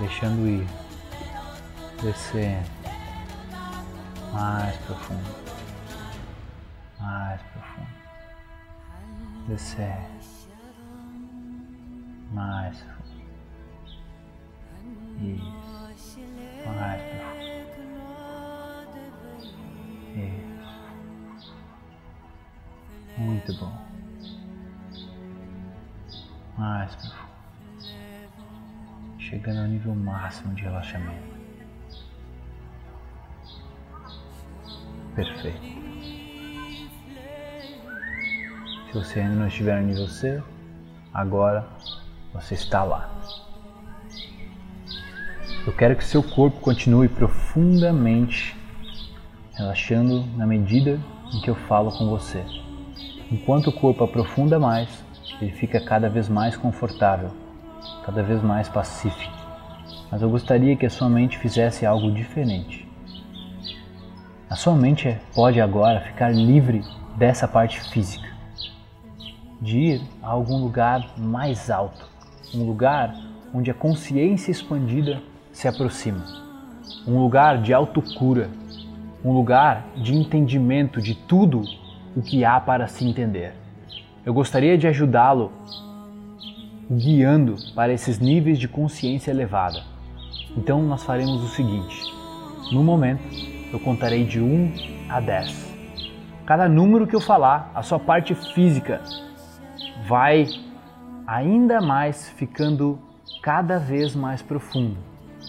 deixando 0.00 0.48
ir, 0.48 0.66
descendo 2.02 2.70
mais 4.32 4.76
profundo, 4.78 5.36
mais 6.98 7.42
profundo, 7.42 7.88
descer. 9.48 9.98
Mais 12.32 12.76
profundo, 12.78 13.10
isso, 15.20 16.20
mais 16.64 17.02
profundo, 17.02 17.40
isso, 20.14 21.52
muito 23.18 23.52
bom, 23.58 23.76
mais 26.56 26.94
profundo. 26.94 27.30
Chegando 29.18 29.58
ao 29.58 29.66
nível 29.66 29.94
máximo 29.94 30.54
de 30.54 30.62
relaxamento. 30.62 31.39
Perfeito. 35.14 35.80
Se 38.86 38.94
você 38.94 39.20
ainda 39.20 39.34
não 39.34 39.46
estiver 39.46 39.80
nível 39.82 40.08
C, 40.08 40.42
agora 41.14 41.66
você 42.32 42.54
está 42.54 42.82
lá. 42.82 43.10
Eu 45.66 45.72
quero 45.72 45.94
que 45.94 46.04
seu 46.04 46.22
corpo 46.22 46.58
continue 46.60 47.08
profundamente 47.08 48.56
relaxando 49.54 50.24
na 50.36 50.46
medida 50.46 50.98
em 51.32 51.40
que 51.40 51.50
eu 51.50 51.54
falo 51.54 51.92
com 51.92 52.08
você. 52.08 52.44
Enquanto 53.30 53.68
o 53.68 53.72
corpo 53.72 54.02
aprofunda 54.02 54.58
mais, 54.58 55.04
ele 55.40 55.52
fica 55.52 55.80
cada 55.80 56.08
vez 56.08 56.28
mais 56.28 56.56
confortável, 56.56 57.30
cada 58.04 58.22
vez 58.22 58.42
mais 58.42 58.68
pacífico. 58.68 59.38
Mas 60.10 60.22
eu 60.22 60.30
gostaria 60.30 60.76
que 60.76 60.86
a 60.86 60.90
sua 60.90 61.08
mente 61.08 61.38
fizesse 61.38 61.86
algo 61.86 62.10
diferente. 62.10 62.89
A 64.50 64.56
sua 64.56 64.74
mente 64.74 65.16
pode 65.32 65.60
agora 65.60 66.00
ficar 66.00 66.34
livre 66.34 66.82
dessa 67.16 67.46
parte 67.46 67.80
física, 67.88 68.28
de 69.62 69.78
ir 69.78 70.02
a 70.20 70.26
algum 70.26 70.58
lugar 70.58 71.08
mais 71.16 71.70
alto, 71.70 72.04
um 72.52 72.64
lugar 72.64 73.14
onde 73.54 73.70
a 73.70 73.74
consciência 73.74 74.50
expandida 74.50 75.22
se 75.52 75.68
aproxima. 75.68 76.24
Um 77.06 77.20
lugar 77.20 77.62
de 77.62 77.72
autocura, 77.72 78.50
um 79.24 79.32
lugar 79.32 79.86
de 79.94 80.16
entendimento 80.16 81.00
de 81.00 81.14
tudo 81.14 81.62
o 82.16 82.20
que 82.20 82.44
há 82.44 82.58
para 82.58 82.88
se 82.88 83.04
entender. 83.04 83.54
Eu 84.26 84.34
gostaria 84.34 84.76
de 84.76 84.88
ajudá-lo 84.88 85.52
guiando 86.90 87.54
para 87.72 87.92
esses 87.92 88.18
níveis 88.18 88.58
de 88.58 88.66
consciência 88.66 89.30
elevada. 89.30 89.84
Então 90.56 90.82
nós 90.82 91.04
faremos 91.04 91.40
o 91.40 91.48
seguinte: 91.54 92.02
no 92.72 92.82
momento 92.82 93.22
eu 93.72 93.78
contarei 93.78 94.24
de 94.24 94.40
1 94.40 94.72
a 95.08 95.20
10. 95.20 95.70
Cada 96.44 96.68
número 96.68 97.06
que 97.06 97.14
eu 97.14 97.20
falar, 97.20 97.70
a 97.74 97.82
sua 97.82 97.98
parte 97.98 98.34
física 98.34 99.00
vai 100.06 100.46
ainda 101.26 101.80
mais 101.80 102.28
ficando 102.30 102.98
cada 103.42 103.78
vez 103.78 104.14
mais 104.16 104.42
profundo. 104.42 104.96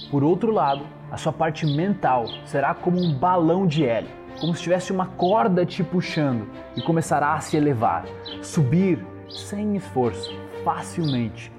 Por 0.09 0.23
outro 0.23 0.51
lado, 0.51 0.85
a 1.11 1.17
sua 1.17 1.33
parte 1.33 1.65
mental 1.65 2.27
será 2.45 2.73
como 2.73 3.01
um 3.01 3.13
balão 3.13 3.65
de 3.65 3.83
hélio, 3.83 4.09
como 4.39 4.53
se 4.55 4.61
tivesse 4.61 4.91
uma 4.91 5.07
corda 5.07 5.65
te 5.65 5.83
puxando 5.83 6.47
e 6.75 6.81
começará 6.81 7.33
a 7.33 7.39
se 7.39 7.57
elevar, 7.57 8.05
subir 8.41 9.03
sem 9.29 9.75
esforço, 9.75 10.31
facilmente. 10.63 11.51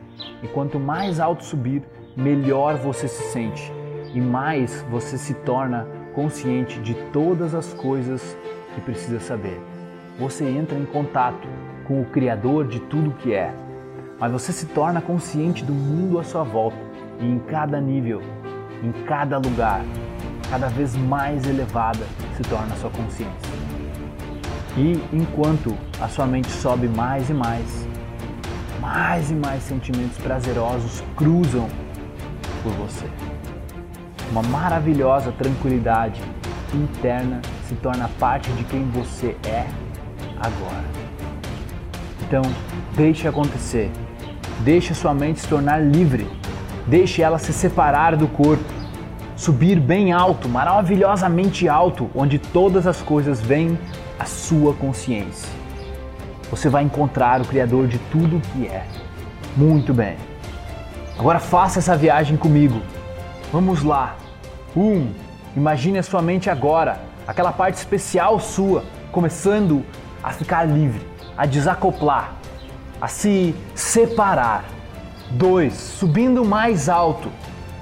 E 0.43 0.49
quanto 0.49 0.79
mais 0.79 1.19
alto 1.19 1.45
subir, 1.45 1.83
melhor 2.17 2.77
você 2.77 3.09
se 3.09 3.25
sente 3.25 3.73
e 4.15 4.21
mais 4.21 4.83
você 4.91 5.19
se 5.19 5.35
torna 5.35 5.87
consciente 6.15 6.79
de 6.81 6.95
todas 7.13 7.55
as 7.55 7.73
coisas 7.75 8.37
que 8.75 8.81
precisa 8.81 9.21
saber. 9.21 9.61
Você 10.19 10.45
entra 10.45 10.79
em 10.79 10.85
contato 10.85 11.49
com 11.85 12.01
o 12.01 12.05
Criador 12.07 12.67
de 12.69 12.81
tudo 12.81 13.13
que 13.19 13.33
é, 13.33 13.53
mas 14.19 14.31
você 14.31 14.53
se 14.53 14.67
torna 14.67 15.01
consciente 15.01 15.65
do 15.65 15.73
mundo 15.73 16.19
à 16.19 16.25
sua 16.25 16.45
volta 16.45 16.77
e 17.21 17.27
em 17.27 17.39
cada 17.39 17.81
nível, 17.81 18.23
em 18.83 18.93
cada 19.05 19.39
lugar, 19.39 19.85
cada 20.51 20.69
vez 20.69 20.97
mais 20.97 21.47
elevada 21.47 22.05
se 22.37 22.43
torna 22.43 22.73
a 22.75 22.77
sua 22.77 22.91
consciência. 22.91 23.53
E 24.77 25.03
enquanto 25.13 25.77
a 26.01 26.09
sua 26.09 26.27
mente 26.27 26.51
sobe 26.51 26.89
mais 26.89 27.29
e 27.29 27.35
mais, 27.35 27.89
mais 28.81 29.31
e 29.31 29.35
mais 29.35 29.63
sentimentos 29.63 30.19
prazerosos 30.19 31.03
cruzam 31.17 31.69
por 32.63 32.73
você. 32.73 33.32
Uma 34.33 34.43
maravilhosa 34.43 35.31
tranquilidade 35.31 36.21
interna 36.75 37.41
se 37.69 37.77
torna 37.77 38.11
parte 38.19 38.51
de 38.53 38.65
quem 38.65 38.83
você 38.91 39.37
é 39.47 39.65
agora. 40.39 40.85
Então, 42.23 42.43
deixe 42.97 43.29
acontecer. 43.29 43.93
Deixe 44.61 44.93
sua 44.93 45.15
mente 45.15 45.39
se 45.41 45.47
tornar 45.49 45.79
livre 45.79 46.27
Deixe 46.87 47.23
ela 47.23 47.39
se 47.39 47.53
separar 47.53 48.17
do 48.17 48.27
corpo, 48.27 48.65
subir 49.37 49.79
bem 49.79 50.13
alto, 50.13 50.49
maravilhosamente 50.49 51.69
alto, 51.69 52.11
onde 52.15 52.39
todas 52.39 52.87
as 52.87 53.01
coisas 53.01 53.41
vêm 53.41 53.79
à 54.19 54.25
sua 54.25 54.75
consciência. 54.75 55.49
Você 56.51 56.69
vai 56.69 56.83
encontrar 56.83 57.41
o 57.41 57.45
Criador 57.45 57.87
de 57.87 57.99
tudo 58.11 58.37
o 58.37 58.41
que 58.41 58.67
é. 58.67 58.85
Muito 59.57 59.95
bem. 59.95 60.17
Agora 61.17 61.39
faça 61.39 61.79
essa 61.79 61.97
viagem 61.97 62.37
comigo. 62.37 62.83
Vamos 63.53 63.83
lá. 63.83 64.17
Um, 64.77 65.13
imagine 65.55 65.99
a 65.99 66.03
sua 66.03 66.23
mente 66.23 66.49
agora, 66.49 66.99
aquela 67.27 67.53
parte 67.53 67.77
especial 67.77 68.41
sua, 68.41 68.85
começando 69.11 69.85
a 70.23 70.31
ficar 70.31 70.65
livre, 70.65 71.07
a 71.37 71.45
desacoplar, 71.45 72.33
a 73.01 73.07
se 73.07 73.55
separar 73.75 74.65
2. 75.33 75.73
Subindo 75.73 76.45
mais 76.45 76.89
alto, 76.89 77.31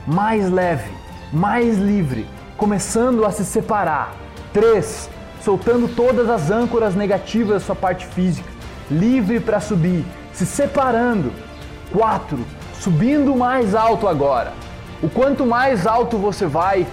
mais 0.06 0.50
leve, 0.50 0.90
mais 1.32 1.78
livre, 1.78 2.26
começando 2.56 3.24
a 3.24 3.30
se 3.30 3.44
separar. 3.44 4.12
3. 4.52 5.08
Soltando 5.42 5.88
todas 5.88 6.28
as 6.28 6.50
âncoras 6.50 6.94
negativas 6.94 7.54
da 7.54 7.60
sua 7.60 7.76
parte 7.76 8.06
física, 8.06 8.48
livre 8.90 9.38
para 9.38 9.60
subir, 9.60 10.04
se 10.32 10.44
separando. 10.44 11.32
4. 11.92 12.38
Subindo 12.74 13.34
mais 13.36 13.74
alto 13.74 14.08
agora. 14.08 14.52
O 15.02 15.08
quanto 15.08 15.46
mais 15.46 15.86
alto 15.86 16.18
você 16.18 16.46
vai, 16.46 16.86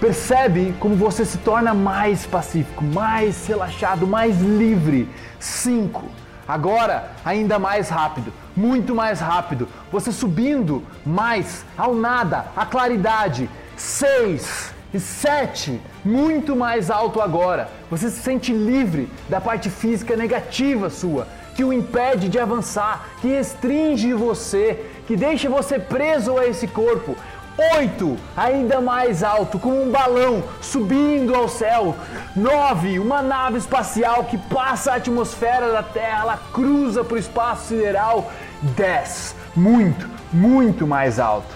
percebe 0.00 0.74
como 0.78 0.94
você 0.94 1.24
se 1.24 1.38
torna 1.38 1.72
mais 1.72 2.26
pacífico, 2.26 2.84
mais 2.84 3.46
relaxado, 3.46 4.06
mais 4.06 4.40
livre. 4.40 5.08
5 5.40 6.26
Agora, 6.48 7.10
ainda 7.24 7.58
mais 7.58 7.88
rápido, 7.88 8.32
muito 8.56 8.94
mais 8.94 9.18
rápido, 9.18 9.68
você 9.90 10.12
subindo 10.12 10.80
mais 11.04 11.64
ao 11.76 11.92
nada, 11.92 12.46
à 12.56 12.64
claridade. 12.64 13.50
Seis 13.76 14.72
e 14.94 15.00
sete, 15.00 15.80
muito 16.04 16.54
mais 16.54 16.88
alto 16.88 17.20
agora. 17.20 17.68
Você 17.90 18.08
se 18.10 18.20
sente 18.22 18.52
livre 18.52 19.10
da 19.28 19.40
parte 19.40 19.68
física 19.68 20.14
negativa 20.14 20.88
sua, 20.88 21.26
que 21.56 21.64
o 21.64 21.72
impede 21.72 22.28
de 22.28 22.38
avançar, 22.38 23.08
que 23.20 23.26
restringe 23.26 24.12
você, 24.12 24.86
que 25.06 25.16
deixa 25.16 25.50
você 25.50 25.80
preso 25.80 26.38
a 26.38 26.46
esse 26.46 26.68
corpo. 26.68 27.16
Oito, 27.58 28.18
ainda 28.36 28.82
mais 28.82 29.22
alto, 29.22 29.58
como 29.58 29.82
um 29.82 29.90
balão 29.90 30.44
subindo 30.60 31.34
ao 31.34 31.48
céu. 31.48 31.96
Nove, 32.34 32.98
uma 32.98 33.22
nave 33.22 33.56
espacial 33.56 34.24
que 34.24 34.36
passa 34.36 34.92
a 34.92 34.96
atmosfera 34.96 35.72
da 35.72 35.82
Terra, 35.82 36.20
ela 36.20 36.40
cruza 36.52 37.02
para 37.02 37.14
o 37.14 37.18
espaço 37.18 37.68
sideral. 37.68 38.30
Dez, 38.76 39.34
muito, 39.54 40.06
muito 40.30 40.86
mais 40.86 41.18
alto. 41.18 41.48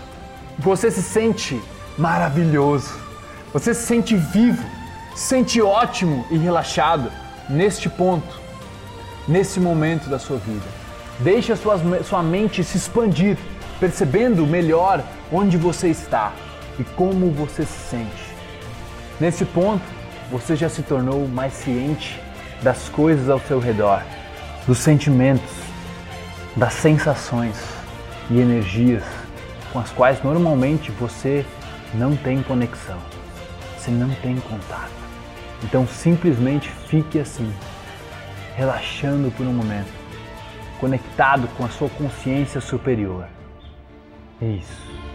Você 0.59 0.91
se 0.91 1.03
sente 1.03 1.61
maravilhoso. 1.99 2.99
Você 3.53 3.75
se 3.75 3.83
sente 3.83 4.17
vivo, 4.17 4.65
se 5.15 5.25
sente 5.25 5.61
ótimo 5.61 6.25
e 6.31 6.39
relaxado 6.39 7.13
neste 7.47 7.91
ponto, 7.91 8.41
nesse 9.29 9.61
momento 9.61 10.09
da 10.09 10.19
sua 10.19 10.39
vida. 10.39 10.65
Deixe 11.19 11.53
a 11.53 11.57
sua, 11.57 11.79
sua 12.05 12.23
mente 12.23 12.65
se 12.65 12.79
expandir, 12.79 13.37
percebendo 13.79 14.47
melhor 14.47 15.03
onde 15.33 15.57
você 15.57 15.89
está 15.89 16.33
e 16.79 16.85
como 16.85 17.31
você 17.31 17.65
se 17.65 17.89
sente. 17.89 18.35
Nesse 19.21 19.45
ponto, 19.45 19.85
você 20.31 20.57
já 20.57 20.69
se 20.69 20.83
tornou 20.83 21.29
mais 21.29 21.53
ciente 21.53 22.21
das 22.63 22.89
coisas 22.89 23.29
ao 23.29 23.41
seu 23.41 23.59
redor, 23.59 24.03
dos 24.67 24.79
sentimentos, 24.79 25.51
das 26.57 26.75
sensações 26.75 27.57
e 28.31 28.41
energias 28.41 29.05
com 29.73 29.79
as 29.79 29.91
quais 29.91 30.23
normalmente 30.23 30.91
você 30.91 31.45
não 31.95 32.17
tem 32.17 32.43
conexão, 32.43 32.99
você 33.77 33.91
não 33.91 34.11
tem 34.17 34.37
contato. 34.37 34.91
Então 35.63 35.87
simplesmente 35.87 36.71
fique 36.89 37.19
assim, 37.19 37.53
relaxando 38.57 39.31
por 39.33 39.47
um 39.47 39.53
momento, 39.53 39.93
conectado 40.79 41.49
com 41.57 41.65
a 41.65 41.69
sua 41.69 41.89
consciência 41.91 42.61
superior. 42.61 43.27
Isso. 44.41 45.10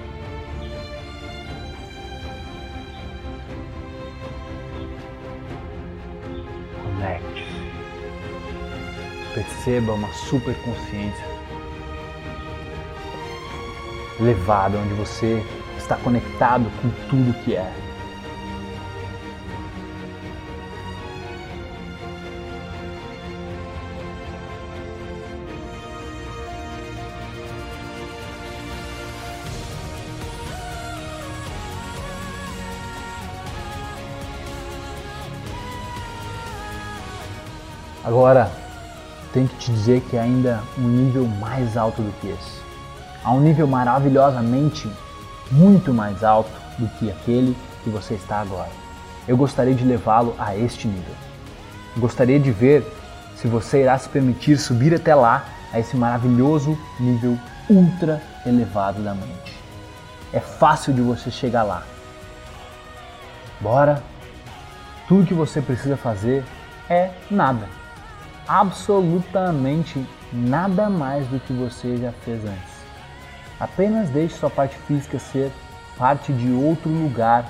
Perceba 9.34 9.94
uma 9.94 10.12
super 10.14 10.56
consciência 10.64 11.36
elevada, 14.20 14.78
onde 14.78 14.94
você 14.94 15.44
está 15.78 15.98
conectado 15.98 16.72
com 16.82 16.90
tudo 17.10 17.34
que 17.44 17.56
é. 17.56 17.72
Agora, 38.16 38.50
tenho 39.34 39.46
que 39.46 39.58
te 39.58 39.72
dizer 39.74 40.00
que 40.10 40.16
é 40.16 40.22
ainda 40.22 40.64
um 40.78 40.88
nível 40.88 41.26
mais 41.26 41.76
alto 41.76 42.02
do 42.02 42.14
que 42.22 42.30
esse. 42.30 42.62
Há 43.22 43.34
um 43.34 43.42
nível 43.42 43.68
maravilhosamente 43.68 44.90
muito 45.52 45.94
mais 45.94 46.24
alto 46.24 46.50
do 46.80 46.88
que 46.92 47.12
aquele 47.12 47.54
que 47.84 47.90
você 47.90 48.14
está 48.14 48.40
agora. 48.40 48.70
Eu 49.28 49.36
gostaria 49.36 49.76
de 49.76 49.84
levá-lo 49.84 50.34
a 50.40 50.56
este 50.56 50.88
nível. 50.88 51.14
Gostaria 51.98 52.40
de 52.40 52.52
ver 52.52 52.90
se 53.36 53.50
você 53.50 53.82
irá 53.82 53.98
se 53.98 54.08
permitir 54.08 54.58
subir 54.58 54.96
até 54.96 55.14
lá, 55.14 55.44
a 55.74 55.80
esse 55.82 55.98
maravilhoso 55.98 56.78
nível 56.98 57.38
ultra 57.70 58.22
elevado 58.46 59.04
da 59.04 59.14
mente. 59.14 59.62
É 60.32 60.40
fácil 60.40 60.94
de 60.94 61.02
você 61.02 61.30
chegar 61.30 61.64
lá. 61.64 61.84
Bora! 63.60 64.02
Tudo 65.06 65.28
que 65.28 65.34
você 65.34 65.62
precisa 65.62 65.98
fazer 65.98 66.46
é 66.90 67.10
nada. 67.30 67.68
Absolutamente 68.48 70.06
nada 70.32 70.88
mais 70.88 71.28
do 71.28 71.40
que 71.40 71.52
você 71.52 71.98
já 71.98 72.12
fez 72.12 72.46
antes. 72.46 72.76
Apenas 73.60 74.12
deixe 74.12 74.36
sua 74.36 74.52
parte 74.52 74.78
física 74.80 75.18
ser 75.18 75.52
parte 75.98 76.32
de 76.32 76.52
outro 76.52 76.92
lugar 76.92 77.50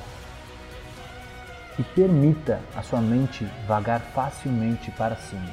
e 1.77 1.84
permita 1.84 2.62
a 2.73 2.81
sua 2.81 3.01
mente 3.01 3.45
vagar 3.67 3.99
facilmente 3.99 4.89
para 4.91 5.17
cima. 5.17 5.49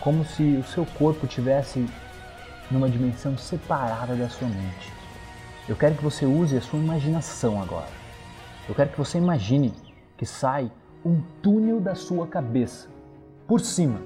Como 0.00 0.24
se 0.24 0.42
o 0.42 0.64
seu 0.64 0.84
corpo 0.98 1.28
tivesse 1.28 1.86
numa 2.68 2.90
dimensão 2.90 3.38
separada 3.38 4.16
da 4.16 4.28
sua 4.28 4.48
mente. 4.48 4.92
Eu 5.68 5.76
quero 5.76 5.94
que 5.94 6.02
você 6.02 6.26
use 6.26 6.56
a 6.56 6.60
sua 6.60 6.80
imaginação 6.80 7.62
agora. 7.62 7.90
Eu 8.68 8.74
quero 8.74 8.90
que 8.90 8.98
você 8.98 9.18
imagine 9.18 9.72
que 10.16 10.26
sai 10.26 10.72
um 11.04 11.20
túnel 11.40 11.80
da 11.80 11.94
sua 11.94 12.26
cabeça 12.26 12.95
por 13.46 13.60
cima. 13.60 14.00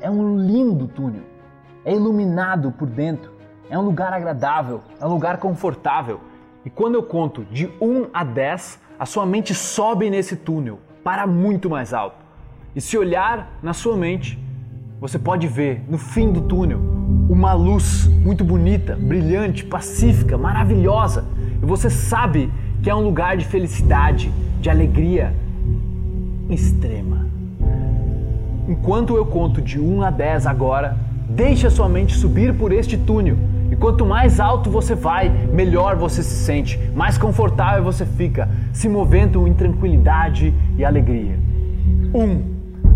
É 0.00 0.10
um 0.10 0.38
lindo 0.38 0.88
túnel. 0.88 1.22
É 1.84 1.94
iluminado 1.94 2.72
por 2.72 2.88
dentro. 2.88 3.32
É 3.70 3.78
um 3.78 3.82
lugar 3.82 4.12
agradável, 4.12 4.82
é 5.00 5.06
um 5.06 5.10
lugar 5.10 5.38
confortável. 5.38 6.20
E 6.64 6.70
quando 6.70 6.94
eu 6.94 7.02
conto 7.02 7.44
de 7.44 7.66
1 7.80 8.08
a 8.12 8.22
10, 8.22 8.80
a 8.98 9.06
sua 9.06 9.24
mente 9.24 9.54
sobe 9.54 10.10
nesse 10.10 10.36
túnel 10.36 10.78
para 11.02 11.26
muito 11.26 11.70
mais 11.70 11.94
alto. 11.94 12.22
E 12.76 12.80
se 12.80 12.96
olhar 12.96 13.58
na 13.62 13.72
sua 13.72 13.96
mente, 13.96 14.38
você 15.00 15.18
pode 15.18 15.46
ver 15.48 15.82
no 15.88 15.98
fim 15.98 16.30
do 16.32 16.42
túnel 16.42 16.78
uma 17.28 17.52
luz 17.54 18.06
muito 18.06 18.44
bonita, 18.44 18.94
brilhante, 18.94 19.64
pacífica, 19.64 20.36
maravilhosa. 20.36 21.24
E 21.62 21.66
você 21.66 21.88
sabe 21.88 22.52
que 22.82 22.90
é 22.90 22.94
um 22.94 23.00
lugar 23.00 23.36
de 23.36 23.44
felicidade, 23.44 24.32
de 24.60 24.68
alegria 24.68 25.34
extrema. 26.48 27.21
Enquanto 28.68 29.16
eu 29.16 29.26
conto 29.26 29.60
de 29.60 29.80
1 29.80 30.02
a 30.02 30.10
10 30.10 30.46
agora, 30.46 30.96
deixe 31.28 31.66
a 31.66 31.70
sua 31.70 31.88
mente 31.88 32.14
subir 32.14 32.54
por 32.54 32.72
este 32.72 32.96
túnel 32.96 33.36
e 33.72 33.76
quanto 33.76 34.04
mais 34.04 34.38
alto 34.38 34.70
você 34.70 34.94
vai, 34.94 35.30
melhor 35.30 35.96
você 35.96 36.22
se 36.22 36.44
sente, 36.44 36.78
mais 36.94 37.16
confortável 37.16 37.82
você 37.82 38.04
fica, 38.04 38.46
se 38.70 38.86
movendo 38.86 39.48
em 39.48 39.54
tranquilidade 39.54 40.52
e 40.76 40.84
alegria. 40.84 41.38
1. 42.12 42.22
Um, 42.22 42.42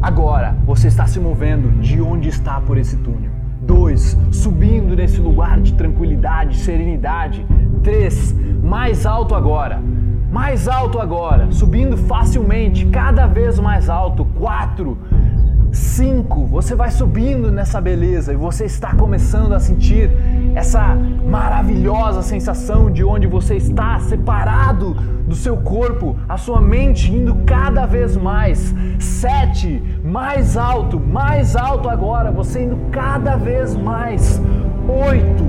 agora 0.02 0.54
você 0.66 0.88
está 0.88 1.06
se 1.06 1.18
movendo 1.18 1.80
de 1.80 1.98
onde 2.00 2.28
está 2.28 2.60
por 2.60 2.76
esse 2.76 2.94
túnel. 2.98 3.30
2. 3.62 4.18
Subindo 4.30 4.94
nesse 4.94 5.18
lugar 5.18 5.58
de 5.60 5.72
tranquilidade, 5.72 6.58
serenidade. 6.58 7.44
3. 7.82 8.34
Mais 8.62 9.06
alto 9.06 9.34
agora. 9.34 9.80
Mais 10.30 10.68
alto 10.68 10.98
agora, 10.98 11.50
subindo 11.50 11.96
facilmente, 11.96 12.84
cada 12.86 13.26
vez 13.26 13.58
mais 13.58 13.88
alto. 13.88 14.26
4 14.38 14.98
5, 15.76 16.46
você 16.46 16.74
vai 16.74 16.90
subindo 16.90 17.52
nessa 17.52 17.80
beleza 17.80 18.32
e 18.32 18.36
você 18.36 18.64
está 18.64 18.94
começando 18.94 19.52
a 19.52 19.60
sentir 19.60 20.10
essa 20.54 20.96
maravilhosa 21.28 22.22
sensação 22.22 22.90
de 22.90 23.04
onde 23.04 23.26
você 23.26 23.56
está 23.56 23.98
separado 24.00 24.94
do 25.26 25.34
seu 25.34 25.58
corpo, 25.58 26.16
a 26.28 26.38
sua 26.38 26.60
mente 26.60 27.12
indo 27.12 27.34
cada 27.44 27.84
vez 27.84 28.16
mais. 28.16 28.74
7, 28.98 30.00
mais 30.02 30.56
alto, 30.56 30.98
mais 30.98 31.54
alto 31.54 31.88
agora, 31.88 32.30
você 32.30 32.62
indo 32.62 32.78
cada 32.90 33.36
vez 33.36 33.76
mais. 33.76 34.40
8, 34.88 35.44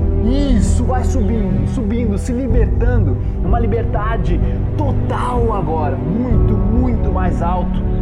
isso, 0.56 0.84
vai 0.84 1.04
subindo, 1.04 1.66
subindo, 1.68 2.18
se 2.18 2.32
libertando, 2.32 3.16
uma 3.42 3.58
liberdade 3.58 4.38
total 4.76 5.54
agora, 5.54 5.96
muito, 5.96 6.54
muito 6.54 7.10
mais 7.10 7.40
alto. 7.40 7.97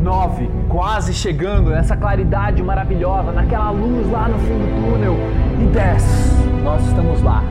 9, 0.00 0.48
quase 0.68 1.12
chegando 1.12 1.70
nessa 1.70 1.94
claridade 1.94 2.62
maravilhosa, 2.62 3.32
naquela 3.32 3.70
luz 3.70 4.10
lá 4.10 4.28
no 4.28 4.38
fim 4.38 4.58
do 4.58 4.90
túnel. 4.90 5.16
E 5.60 5.64
10, 5.64 6.62
nós 6.64 6.82
estamos 6.86 7.22
lá, 7.22 7.44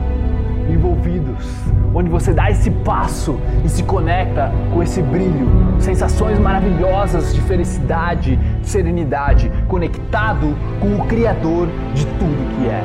envolvidos, 0.68 1.46
onde 1.94 2.10
você 2.10 2.34
dá 2.34 2.50
esse 2.50 2.70
passo 2.70 3.38
e 3.64 3.68
se 3.68 3.84
conecta 3.84 4.50
com 4.72 4.82
esse 4.82 5.00
brilho, 5.00 5.48
sensações 5.78 6.38
maravilhosas 6.40 7.32
de 7.32 7.40
felicidade, 7.42 8.36
de 8.36 8.68
serenidade, 8.68 9.50
conectado 9.68 10.56
com 10.80 10.96
o 10.96 11.06
Criador 11.06 11.68
de 11.94 12.04
tudo 12.04 12.56
que 12.56 12.68
é. 12.68 12.82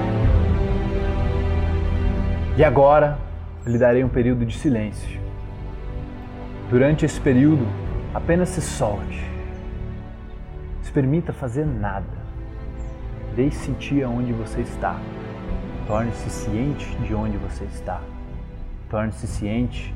E 2.57 2.63
agora, 2.63 3.17
eu 3.65 3.71
lhe 3.71 3.77
darei 3.79 4.03
um 4.03 4.09
período 4.09 4.45
de 4.45 4.55
silêncio. 4.55 5.19
Durante 6.69 7.03
esse 7.03 7.19
período, 7.19 7.67
apenas 8.13 8.49
se 8.49 8.61
solte 8.61 9.34
permita 10.95 11.33
fazer 11.33 11.65
nada. 11.65 12.07
Deixe 13.35 13.57
sentir 13.57 14.01
aonde 14.01 14.31
você 14.31 14.61
está. 14.61 14.97
Torne-se 15.85 16.29
ciente 16.29 16.95
de 16.99 17.13
onde 17.13 17.35
você 17.35 17.65
está. 17.65 17.99
Torne-se 18.89 19.27
ciente 19.27 19.93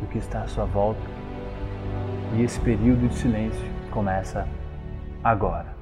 do 0.00 0.08
que 0.08 0.18
está 0.18 0.42
à 0.42 0.48
sua 0.48 0.64
volta. 0.64 1.00
E 2.34 2.42
esse 2.42 2.58
período 2.58 3.08
de 3.08 3.14
silêncio 3.14 3.64
começa 3.92 4.48
agora. 5.22 5.76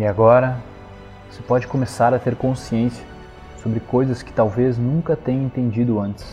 E 0.00 0.06
agora 0.06 0.56
você 1.30 1.42
pode 1.42 1.66
começar 1.66 2.14
a 2.14 2.18
ter 2.18 2.34
consciência 2.34 3.04
sobre 3.62 3.80
coisas 3.80 4.22
que 4.22 4.32
talvez 4.32 4.78
nunca 4.78 5.14
tenha 5.14 5.44
entendido 5.44 6.00
antes. 6.00 6.24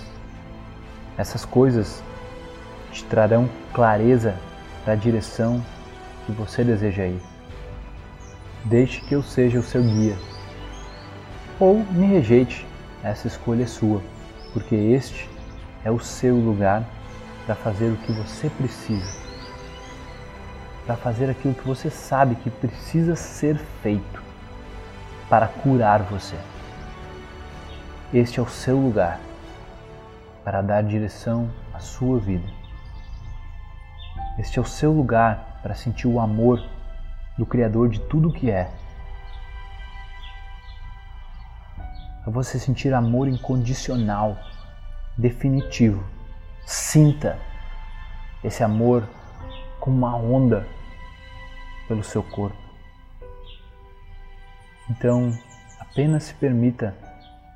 Essas 1.17 1.43
coisas 1.43 2.01
te 2.93 3.03
trarão 3.03 3.49
clareza 3.73 4.35
para 4.85 4.93
a 4.93 4.95
direção 4.95 5.61
que 6.25 6.31
você 6.31 6.63
deseja 6.63 7.07
ir. 7.07 7.21
Deixe 8.63 9.01
que 9.01 9.13
eu 9.13 9.21
seja 9.21 9.59
o 9.59 9.63
seu 9.63 9.83
guia. 9.83 10.15
Ou 11.59 11.79
me 11.91 12.05
rejeite, 12.05 12.65
essa 13.03 13.27
escolha 13.27 13.63
é 13.63 13.67
sua, 13.67 14.01
porque 14.53 14.75
este 14.75 15.29
é 15.83 15.91
o 15.91 15.99
seu 15.99 16.37
lugar 16.37 16.85
para 17.45 17.53
fazer 17.53 17.91
o 17.91 17.97
que 17.97 18.13
você 18.13 18.49
precisa 18.49 19.26
para 20.87 20.95
fazer 20.95 21.29
aquilo 21.29 21.53
que 21.53 21.67
você 21.67 21.89
sabe 21.89 22.35
que 22.35 22.49
precisa 22.49 23.13
ser 23.13 23.57
feito 23.83 24.23
para 25.29 25.45
curar 25.45 26.01
você. 26.03 26.37
Este 28.13 28.39
é 28.39 28.41
o 28.41 28.47
seu 28.47 28.77
lugar 28.77 29.19
para 30.45 30.61
dar 30.61 30.81
direção 30.81 31.51
à 31.73 31.79
sua 31.79 32.17
vida. 32.17 32.47
Este 34.39 34.59
é 34.59 34.61
o 34.61 34.65
seu 34.65 34.93
lugar 34.93 35.59
para 35.61 35.75
sentir 35.75 36.07
o 36.07 36.21
amor 36.21 36.63
do 37.37 37.45
Criador 37.45 37.89
de 37.89 37.99
tudo 37.99 38.29
o 38.29 38.33
que 38.33 38.49
é. 38.49 38.71
é 42.25 42.29
você 42.29 42.57
sentir 42.57 42.93
amor 42.93 43.27
incondicional, 43.27 44.37
definitivo. 45.17 46.01
Sinta 46.65 47.37
esse 48.41 48.63
amor 48.63 49.03
como 49.81 49.97
uma 49.97 50.15
onda 50.15 50.76
pelo 51.87 52.03
seu 52.03 52.23
corpo. 52.23 52.57
Então, 54.89 55.31
apenas 55.79 56.23
se 56.23 56.33
permita 56.33 56.95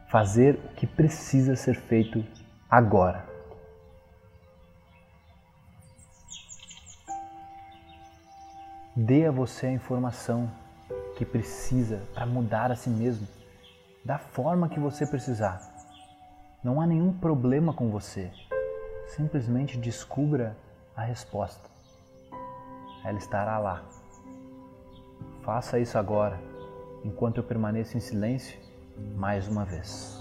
fazer 0.10 0.56
o 0.56 0.76
que 0.76 0.86
precisa 0.86 1.56
ser 1.56 1.76
feito 1.76 2.26
agora. 2.70 3.26
Dê 8.96 9.26
a 9.26 9.32
você 9.32 9.68
a 9.68 9.72
informação 9.72 10.52
que 11.18 11.24
precisa 11.24 12.02
para 12.14 12.26
mudar 12.26 12.72
a 12.72 12.76
si 12.76 12.90
mesmo, 12.90 13.28
da 14.04 14.18
forma 14.18 14.68
que 14.68 14.80
você 14.80 15.06
precisar. 15.06 15.62
Não 16.64 16.82
há 16.82 16.86
nenhum 16.86 17.14
problema 17.14 17.74
com 17.74 17.90
você. 17.90 18.32
Simplesmente 19.08 19.78
descubra 19.78 20.58
a 20.96 21.04
resposta. 21.04 21.70
Ela 23.06 23.18
estará 23.18 23.58
lá. 23.58 23.82
Faça 25.44 25.80
isso 25.80 25.98
agora, 25.98 26.40
enquanto 27.04 27.38
eu 27.38 27.44
permaneço 27.44 27.98
em 27.98 28.00
silêncio 28.00 28.60
mais 29.16 29.48
uma 29.48 29.66
vez. 29.66 30.21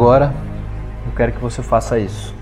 Agora, 0.00 0.32
eu 1.04 1.12
quero 1.16 1.32
que 1.32 1.40
você 1.40 1.60
faça 1.60 1.98
isso. 1.98 2.32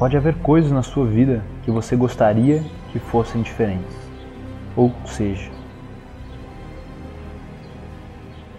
Pode 0.00 0.16
haver 0.16 0.34
coisas 0.38 0.72
na 0.72 0.82
sua 0.82 1.06
vida 1.06 1.44
que 1.62 1.70
você 1.70 1.94
gostaria 1.94 2.60
que 2.90 2.98
fossem 2.98 3.40
diferentes. 3.40 3.96
Ou 4.74 4.92
seja, 5.06 5.48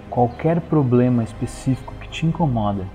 qualquer 0.09 0.61
problema 0.61 1.21
específico 1.21 1.93
que 1.99 2.07
te 2.07 2.25
incomoda, 2.25 2.85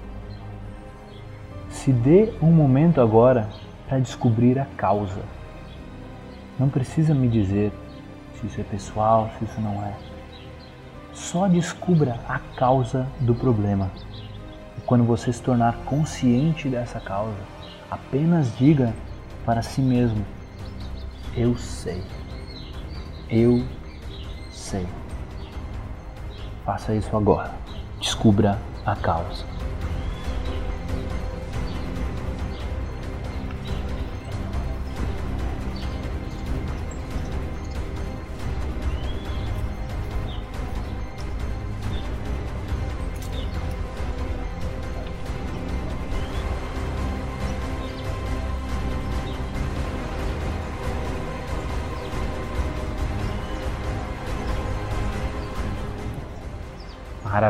se 1.68 1.92
dê 1.92 2.32
um 2.40 2.50
momento 2.50 3.02
agora 3.02 3.50
para 3.86 3.98
descobrir 3.98 4.58
a 4.58 4.64
causa. 4.78 5.20
Não 6.58 6.70
precisa 6.70 7.12
me 7.12 7.28
dizer 7.28 7.70
se 8.40 8.46
isso 8.46 8.62
é 8.62 8.64
pessoal, 8.64 9.28
se 9.38 9.44
isso 9.44 9.60
não 9.60 9.84
é. 9.84 9.92
Só 11.12 11.48
descubra 11.48 12.18
a 12.26 12.38
causa 12.56 13.06
do 13.20 13.34
problema. 13.34 13.90
Quando 14.86 15.04
você 15.04 15.32
se 15.32 15.42
tornar 15.42 15.76
consciente 15.84 16.68
dessa 16.68 17.00
causa, 17.00 17.38
apenas 17.90 18.56
diga 18.58 18.94
para 19.44 19.62
si 19.62 19.80
mesmo: 19.80 20.24
Eu 21.34 21.56
sei. 21.56 22.02
Eu 23.30 23.64
sei. 24.50 24.86
Faça 26.64 26.94
isso 26.94 27.16
agora. 27.16 27.52
Descubra 27.98 28.58
a 28.84 28.94
causa. 28.94 29.53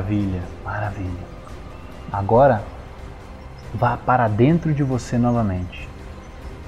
Maravilha, 0.05 0.43
maravilha. 0.63 1.27
Agora, 2.13 2.63
vá 3.73 3.97
para 3.97 4.29
dentro 4.29 4.75
de 4.75 4.83
você 4.83 5.17
novamente 5.17 5.89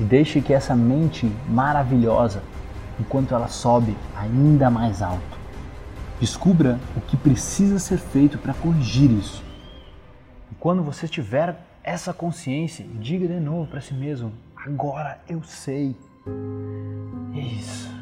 e 0.00 0.04
deixe 0.04 0.40
que 0.40 0.54
essa 0.54 0.74
mente 0.74 1.30
maravilhosa, 1.46 2.42
enquanto 2.98 3.34
ela 3.34 3.46
sobe 3.46 3.94
ainda 4.16 4.70
mais 4.70 5.02
alto, 5.02 5.38
descubra 6.18 6.80
o 6.96 7.00
que 7.02 7.14
precisa 7.14 7.78
ser 7.78 7.98
feito 7.98 8.38
para 8.38 8.54
corrigir 8.54 9.10
isso. 9.10 9.44
E 10.50 10.54
quando 10.54 10.82
você 10.82 11.06
tiver 11.06 11.56
essa 11.84 12.14
consciência, 12.14 12.86
diga 12.94 13.28
de 13.28 13.38
novo 13.38 13.70
para 13.70 13.82
si 13.82 13.92
mesmo: 13.92 14.32
agora 14.56 15.20
eu 15.28 15.42
sei. 15.42 15.94
Isso. 17.34 17.94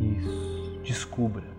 Isso. 0.00 0.80
Descubra. 0.82 1.55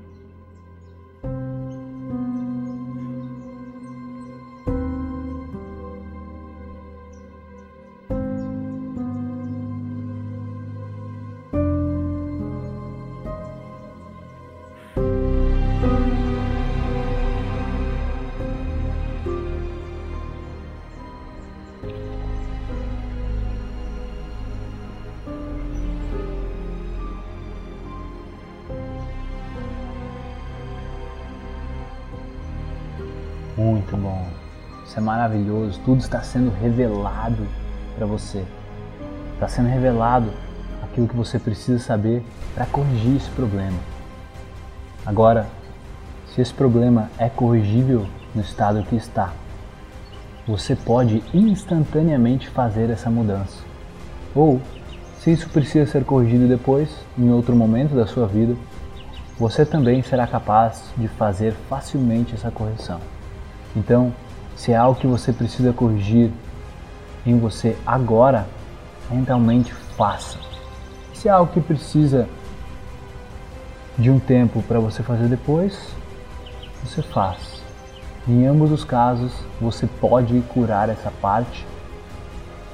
Maravilhoso. 35.27 35.79
Tudo 35.83 35.99
está 35.99 36.21
sendo 36.21 36.49
revelado 36.49 37.45
para 37.97 38.05
você. 38.05 38.43
Está 39.33 39.47
sendo 39.47 39.67
revelado 39.67 40.31
aquilo 40.81 41.07
que 41.07 41.15
você 41.15 41.37
precisa 41.37 41.79
saber 41.79 42.23
para 42.55 42.65
corrigir 42.65 43.17
esse 43.17 43.29
problema. 43.31 43.77
Agora, 45.05 45.45
se 46.33 46.41
esse 46.41 46.53
problema 46.53 47.09
é 47.17 47.29
corrigível 47.29 48.07
no 48.33 48.41
estado 48.41 48.83
que 48.83 48.95
está, 48.95 49.31
você 50.47 50.75
pode 50.75 51.21
instantaneamente 51.33 52.47
fazer 52.49 52.89
essa 52.89 53.09
mudança. 53.09 53.61
Ou, 54.33 54.61
se 55.19 55.31
isso 55.31 55.49
precisa 55.49 55.89
ser 55.91 56.05
corrigido 56.05 56.47
depois, 56.47 56.89
em 57.17 57.29
outro 57.31 57.55
momento 57.55 57.95
da 57.95 58.07
sua 58.07 58.27
vida, 58.27 58.55
você 59.37 59.65
também 59.65 60.01
será 60.01 60.25
capaz 60.25 60.85
de 60.95 61.07
fazer 61.07 61.53
facilmente 61.69 62.33
essa 62.33 62.49
correção. 62.49 62.99
Então, 63.75 64.13
se 64.58 64.72
é 64.72 64.76
algo 64.76 65.00
que 65.00 65.06
você 65.06 65.32
precisa 65.32 65.72
corrigir 65.72 66.32
em 67.26 67.38
você 67.38 67.78
agora, 67.86 68.48
mentalmente 69.10 69.72
faça. 69.96 70.39
Se 71.13 71.28
é 71.28 71.32
algo 71.32 71.54
que 71.54 71.62
precisa 71.62 72.28
de 73.98 74.10
um 74.10 74.20
tempo 74.20 74.62
para 74.63 74.80
você 74.80 75.04
fazer 75.04 75.28
depois, 75.28 75.78
você 76.84 77.04
faz. 77.04 77.62
Em 78.28 78.46
ambos 78.48 78.72
os 78.72 78.84
casos, 78.84 79.32
você 79.62 79.86
pode 79.86 80.41
curar 80.50 80.89
essa 80.89 81.12
parte 81.22 81.65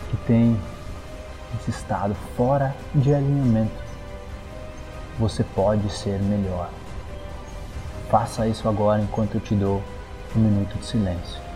que 0.10 0.18
tem 0.26 0.58
esse 1.60 1.70
estado 1.70 2.16
fora 2.38 2.74
de 2.96 3.14
alinhamento. 3.14 3.84
Você 5.20 5.44
pode 5.44 5.90
ser 5.92 6.20
melhor. 6.22 6.70
Faça 8.10 8.48
isso 8.48 8.70
agora 8.70 9.02
enquanto 9.02 9.36
eu 9.36 9.42
te 9.42 9.54
dou 9.54 9.82
um 10.36 10.40
minuto 10.40 10.78
de 10.78 10.86
silêncio. 10.86 11.53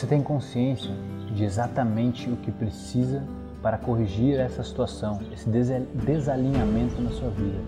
Você 0.00 0.06
tem 0.06 0.22
consciência 0.22 0.90
de 1.34 1.44
exatamente 1.44 2.30
o 2.30 2.36
que 2.36 2.50
precisa 2.50 3.22
para 3.60 3.76
corrigir 3.76 4.40
essa 4.40 4.62
situação, 4.64 5.20
esse 5.30 5.46
desalinhamento 5.92 7.02
na 7.02 7.10
sua 7.10 7.28
vida 7.28 7.58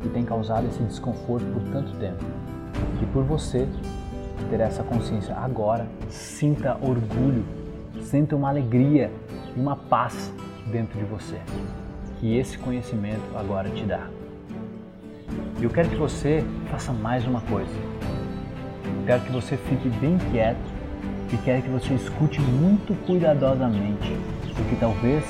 que 0.00 0.08
tem 0.08 0.24
causado 0.24 0.66
esse 0.66 0.82
desconforto 0.82 1.44
por 1.52 1.62
tanto 1.70 1.94
tempo. 1.98 2.24
E 3.02 3.06
por 3.12 3.22
você 3.24 3.68
ter 4.48 4.60
essa 4.60 4.82
consciência 4.82 5.36
agora, 5.36 5.86
sinta 6.08 6.74
orgulho, 6.80 7.44
sinta 8.00 8.34
uma 8.34 8.48
alegria 8.48 9.12
e 9.54 9.60
uma 9.60 9.76
paz 9.76 10.32
dentro 10.72 10.98
de 10.98 11.04
você 11.04 11.38
que 12.18 12.34
esse 12.34 12.56
conhecimento 12.56 13.36
agora 13.36 13.68
te 13.68 13.84
dá. 13.84 14.08
E 15.60 15.64
eu 15.64 15.68
quero 15.68 15.90
que 15.90 15.96
você 15.96 16.42
faça 16.70 16.94
mais 16.94 17.26
uma 17.26 17.42
coisa 17.42 17.94
Quero 19.06 19.20
que 19.22 19.32
você 19.32 19.58
fique 19.58 19.90
bem 20.00 20.16
quieto 20.32 20.73
e 21.32 21.36
quero 21.38 21.62
que 21.62 21.70
você 21.70 21.94
escute 21.94 22.40
muito 22.40 22.94
cuidadosamente, 23.06 24.16
porque 24.54 24.76
talvez 24.78 25.24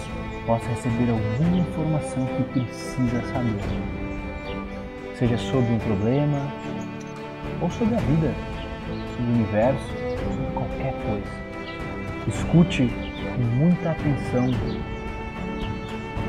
possa 0.47 0.67
receber 0.69 1.11
alguma 1.11 1.57
informação 1.59 2.27
que 2.27 2.43
precisa 2.53 3.23
saber. 3.33 3.61
Seja 5.19 5.39
sobre 5.39 5.73
um 5.73 5.79
problema 5.79 6.53
ou 7.63 7.71
sobre 7.71 7.95
a 7.95 8.01
vida, 8.01 8.35
sobre 9.17 9.31
o 9.31 9.35
universo, 9.35 9.87
sobre 9.87 10.53
qualquer 10.53 10.95
coisa. 11.07 11.45
Escute 12.29 12.91
com 13.35 13.43
muita 13.57 13.91
atenção 13.93 14.51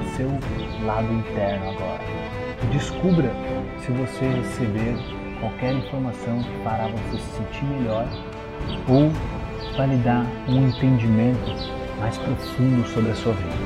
o 0.01 0.15
seu 0.15 0.29
lado 0.85 1.11
interno 1.13 1.71
agora. 1.71 2.03
Descubra 2.71 3.31
se 3.79 3.91
você 3.91 4.25
receber 4.25 4.95
qualquer 5.39 5.73
informação 5.73 6.41
que 6.41 7.11
você 7.11 7.17
se 7.17 7.37
sentir 7.37 7.65
melhor 7.65 8.07
ou 8.87 9.11
vai 9.77 9.87
lhe 9.87 9.97
dar 9.97 10.25
um 10.47 10.67
entendimento 10.67 11.75
mais 11.99 12.17
profundo 12.17 12.87
sobre 12.87 13.11
a 13.11 13.15
sua 13.15 13.33
vida. 13.33 13.64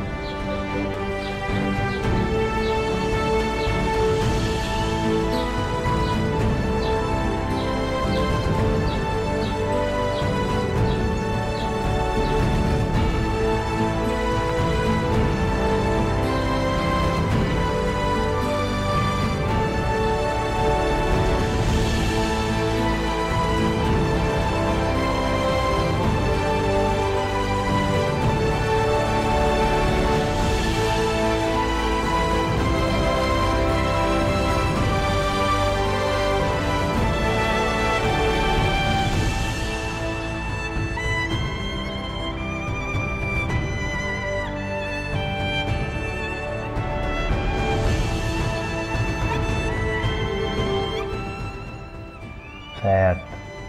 Certo, 52.81 53.25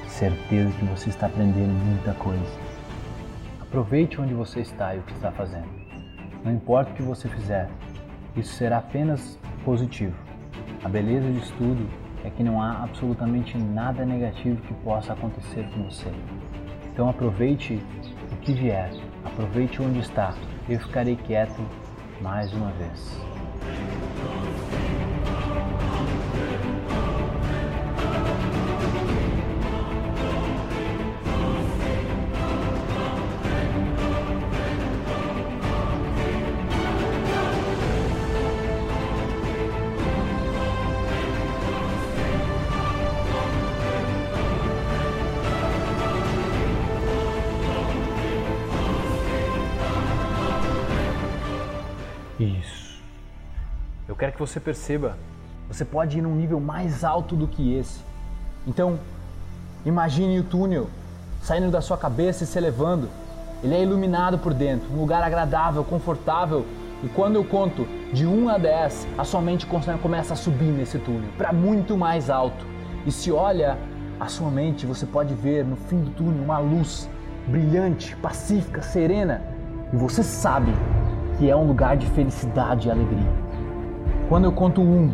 certeza 0.07 0.71
que 0.79 0.85
você 0.85 1.09
está 1.09 1.27
aprendendo 1.27 1.73
muita 1.73 2.15
coisa. 2.15 2.59
Aproveite 3.61 4.21
onde 4.21 4.33
você 4.33 4.61
está 4.61 4.95
e 4.95 5.01
o 5.01 5.03
que 5.03 5.13
está 5.15 5.33
fazendo. 5.33 5.69
Não 6.45 6.53
importa 6.53 6.93
o 6.93 6.95
que 6.95 7.03
você 7.03 7.29
fizer, 7.29 7.69
isso 8.37 8.55
será 8.55 8.79
apenas 8.79 9.37
positivo. 9.65 10.15
A 10.85 10.89
beleza 10.89 11.29
de 11.29 11.39
estudo 11.41 11.89
é 12.25 12.31
que 12.31 12.45
não 12.45 12.63
há 12.63 12.85
absolutamente 12.85 13.59
nada 13.59 14.05
negativo 14.05 14.63
que 14.63 14.75
possa 14.75 15.13
acontecer 15.13 15.69
com 15.75 15.83
você. 15.91 16.13
Então 16.93 17.09
aproveite 17.09 17.83
o 18.31 18.37
que 18.37 18.53
vier, 18.53 18.93
aproveite 19.25 19.83
onde 19.83 19.99
está. 19.99 20.33
Eu 20.69 20.79
ficarei 20.79 21.17
quieto 21.17 21.61
mais 22.21 22.53
uma 22.53 22.71
vez. 22.73 23.21
Você 54.51 54.59
perceba, 54.59 55.17
você 55.69 55.85
pode 55.85 56.19
ir 56.19 56.23
num 56.23 56.35
nível 56.35 56.59
mais 56.59 57.05
alto 57.05 57.37
do 57.37 57.47
que 57.47 57.75
esse. 57.75 58.01
Então, 58.67 58.99
imagine 59.87 60.41
o 60.41 60.45
túnel 60.45 60.89
saindo 61.41 61.71
da 61.71 61.81
sua 61.81 61.97
cabeça 61.97 62.43
e 62.43 62.47
se 62.47 62.59
elevando. 62.59 63.09
Ele 63.63 63.75
é 63.75 63.83
iluminado 63.83 64.39
por 64.39 64.53
dentro, 64.53 64.93
um 64.93 64.99
lugar 64.99 65.23
agradável, 65.23 65.85
confortável. 65.85 66.67
E 67.05 67.09
quando 67.09 67.37
eu 67.37 67.45
conto 67.45 67.87
de 68.13 68.27
1 68.27 68.49
a 68.49 68.59
10, 68.59 69.07
a 69.17 69.25
sua 69.25 69.41
mente 69.41 69.67
começa 70.03 70.35
a 70.35 70.37
subir 70.37 70.73
nesse 70.73 70.99
túnel 70.99 71.31
para 71.39 71.53
muito 71.53 71.97
mais 71.97 72.29
alto. 72.29 72.67
E 73.07 73.13
se 73.13 73.31
olha 73.31 73.79
a 74.19 74.27
sua 74.27 74.51
mente, 74.51 74.85
você 74.85 75.07
pode 75.07 75.33
ver 75.33 75.65
no 75.65 75.77
fim 75.77 76.03
do 76.03 76.11
túnel 76.11 76.43
uma 76.43 76.59
luz 76.59 77.09
brilhante, 77.47 78.17
pacífica, 78.17 78.83
serena. 78.83 79.43
E 79.93 79.97
você 79.97 80.23
sabe 80.23 80.73
que 81.39 81.49
é 81.49 81.55
um 81.55 81.67
lugar 81.69 81.97
de 81.97 82.07
felicidade 82.09 82.89
e 82.89 82.91
alegria. 82.91 83.40
Quando 84.31 84.45
eu 84.45 84.53
conto 84.53 84.81
1 84.81 85.13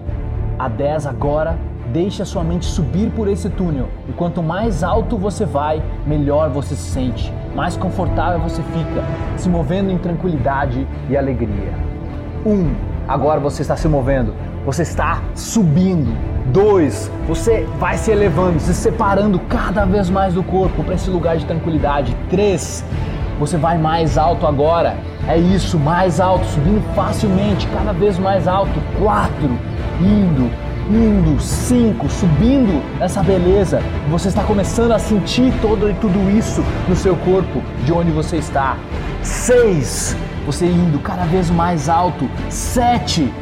a 0.58 0.68
10 0.68 1.06
agora, 1.06 1.58
deixe 1.90 2.20
a 2.20 2.26
sua 2.26 2.44
mente 2.44 2.66
subir 2.66 3.10
por 3.12 3.28
esse 3.28 3.48
túnel. 3.48 3.88
E 4.06 4.12
quanto 4.12 4.42
mais 4.42 4.84
alto 4.84 5.16
você 5.16 5.46
vai, 5.46 5.82
melhor 6.06 6.50
você 6.50 6.74
se 6.76 6.90
sente, 6.90 7.32
mais 7.54 7.78
confortável 7.78 8.38
você 8.38 8.62
fica, 8.62 9.02
se 9.38 9.48
movendo 9.48 9.90
em 9.90 9.96
tranquilidade 9.96 10.86
e 11.08 11.16
alegria. 11.16 11.72
1. 12.44 12.74
Agora 13.08 13.40
você 13.40 13.62
está 13.62 13.74
se 13.74 13.88
movendo, 13.88 14.34
você 14.66 14.82
está 14.82 15.22
subindo. 15.34 16.14
2. 16.52 17.10
Você 17.26 17.66
vai 17.78 17.96
se 17.96 18.10
elevando, 18.10 18.60
se 18.60 18.74
separando 18.74 19.38
cada 19.48 19.86
vez 19.86 20.10
mais 20.10 20.34
do 20.34 20.42
corpo 20.42 20.84
para 20.84 20.94
esse 20.94 21.08
lugar 21.08 21.38
de 21.38 21.46
tranquilidade. 21.46 22.14
3. 22.28 22.84
Você 23.40 23.56
vai 23.56 23.78
mais 23.78 24.18
alto 24.18 24.46
agora 24.46 24.94
é 25.28 25.36
isso, 25.36 25.78
mais 25.78 26.20
alto, 26.20 26.46
subindo 26.46 26.82
facilmente, 26.94 27.66
cada 27.68 27.92
vez 27.92 28.18
mais 28.18 28.46
alto. 28.46 28.80
Quatro, 28.98 29.58
indo, 30.00 30.50
indo. 30.88 31.40
Cinco, 31.40 32.08
subindo 32.08 32.80
essa 33.00 33.22
beleza. 33.22 33.80
Você 34.08 34.28
está 34.28 34.44
começando 34.44 34.92
a 34.92 34.98
sentir 34.98 35.52
todo 35.60 35.90
e 35.90 35.94
tudo 35.94 36.30
isso 36.30 36.62
no 36.88 36.94
seu 36.94 37.16
corpo, 37.16 37.60
de 37.84 37.92
onde 37.92 38.12
você 38.12 38.36
está. 38.36 38.76
Seis, 39.22 40.16
Você 40.46 40.64
indo 40.64 41.00
cada 41.00 41.24
vez 41.24 41.50
mais 41.50 41.88
alto. 41.88 42.30
Sete. 42.48 43.32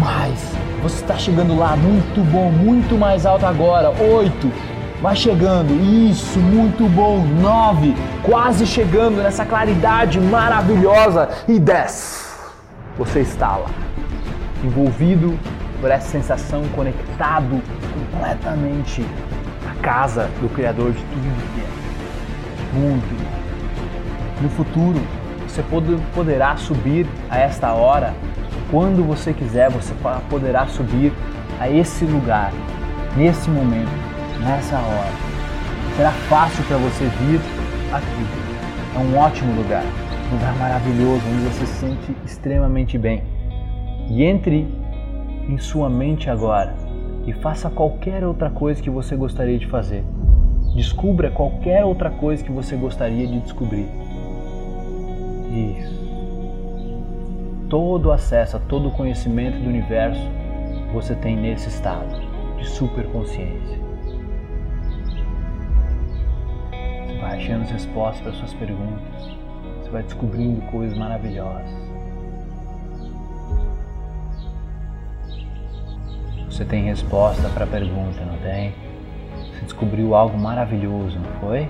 Mais. 0.00 0.52
Você 0.82 0.96
está 0.96 1.16
chegando 1.16 1.56
lá. 1.56 1.76
Muito 1.76 2.28
bom. 2.32 2.50
Muito 2.50 2.98
mais 2.98 3.24
alto 3.24 3.46
agora. 3.46 3.90
Oito. 3.90 4.50
Vai 5.04 5.14
chegando. 5.14 5.74
Isso. 6.10 6.38
Muito 6.38 6.88
bom. 6.88 7.18
Nove. 7.18 7.94
Quase 8.22 8.66
chegando 8.66 9.22
nessa 9.22 9.44
claridade 9.44 10.18
maravilhosa. 10.18 11.28
E 11.46 11.60
dez. 11.60 12.42
Você 12.96 13.20
está 13.20 13.54
lá. 13.58 13.68
Envolvido 14.64 15.38
por 15.78 15.90
essa 15.90 16.08
sensação, 16.08 16.62
conectado 16.74 17.60
completamente 17.92 19.04
à 19.70 19.74
casa 19.82 20.30
do 20.40 20.48
Criador 20.48 20.92
de 20.92 20.98
tudo 20.98 21.52
que 21.52 21.60
é. 21.60 22.78
Muito. 22.78 23.24
No 24.40 24.48
futuro, 24.48 25.02
você 25.46 25.62
poderá 26.14 26.56
subir 26.56 27.06
a 27.28 27.36
esta 27.38 27.74
hora, 27.74 28.14
quando 28.70 29.06
você 29.06 29.34
quiser, 29.34 29.68
você 29.68 29.92
poderá 30.30 30.66
subir 30.66 31.12
a 31.60 31.68
esse 31.68 32.06
lugar, 32.06 32.52
nesse 33.14 33.50
momento, 33.50 34.03
nessa 34.44 34.76
hora. 34.76 35.12
Será 35.96 36.10
fácil 36.28 36.62
para 36.64 36.76
você 36.76 37.04
vir 37.04 37.40
aqui. 37.92 38.44
É 38.94 38.98
um 38.98 39.16
ótimo 39.18 39.54
lugar, 39.56 39.84
um 40.30 40.34
lugar 40.34 40.54
maravilhoso 40.56 41.22
onde 41.26 41.44
você 41.44 41.66
se 41.66 41.74
sente 41.80 42.16
extremamente 42.24 42.98
bem. 42.98 43.22
E 44.08 44.22
entre 44.22 44.68
em 45.48 45.58
sua 45.58 45.88
mente 45.88 46.28
agora 46.28 46.74
e 47.26 47.32
faça 47.32 47.70
qualquer 47.70 48.24
outra 48.24 48.50
coisa 48.50 48.82
que 48.82 48.90
você 48.90 49.16
gostaria 49.16 49.58
de 49.58 49.66
fazer. 49.66 50.04
Descubra 50.74 51.30
qualquer 51.30 51.84
outra 51.84 52.10
coisa 52.10 52.42
que 52.44 52.52
você 52.52 52.76
gostaria 52.76 53.26
de 53.26 53.40
descobrir. 53.40 53.86
Isso. 55.50 55.94
Todo 57.70 58.12
acesso 58.12 58.56
a 58.56 58.60
todo 58.60 58.88
o 58.88 58.90
conhecimento 58.90 59.58
do 59.58 59.68
universo 59.68 60.20
você 60.92 61.14
tem 61.14 61.36
nesse 61.36 61.68
estado 61.68 62.20
de 62.58 62.68
superconsciência. 62.68 63.83
Vai 67.24 67.38
achando 67.38 67.62
as 67.62 67.70
respostas 67.70 68.20
para 68.20 68.32
suas 68.32 68.52
perguntas. 68.52 69.36
Você 69.80 69.90
vai 69.90 70.02
descobrindo 70.02 70.60
coisas 70.70 70.96
maravilhosas. 70.96 71.70
Você 76.44 76.66
tem 76.66 76.84
resposta 76.84 77.48
para 77.48 77.64
a 77.64 77.66
pergunta, 77.66 78.20
não 78.26 78.36
tem? 78.38 78.74
Você 79.38 79.64
descobriu 79.64 80.14
algo 80.14 80.38
maravilhoso, 80.38 81.18
não 81.18 81.40
foi? 81.40 81.66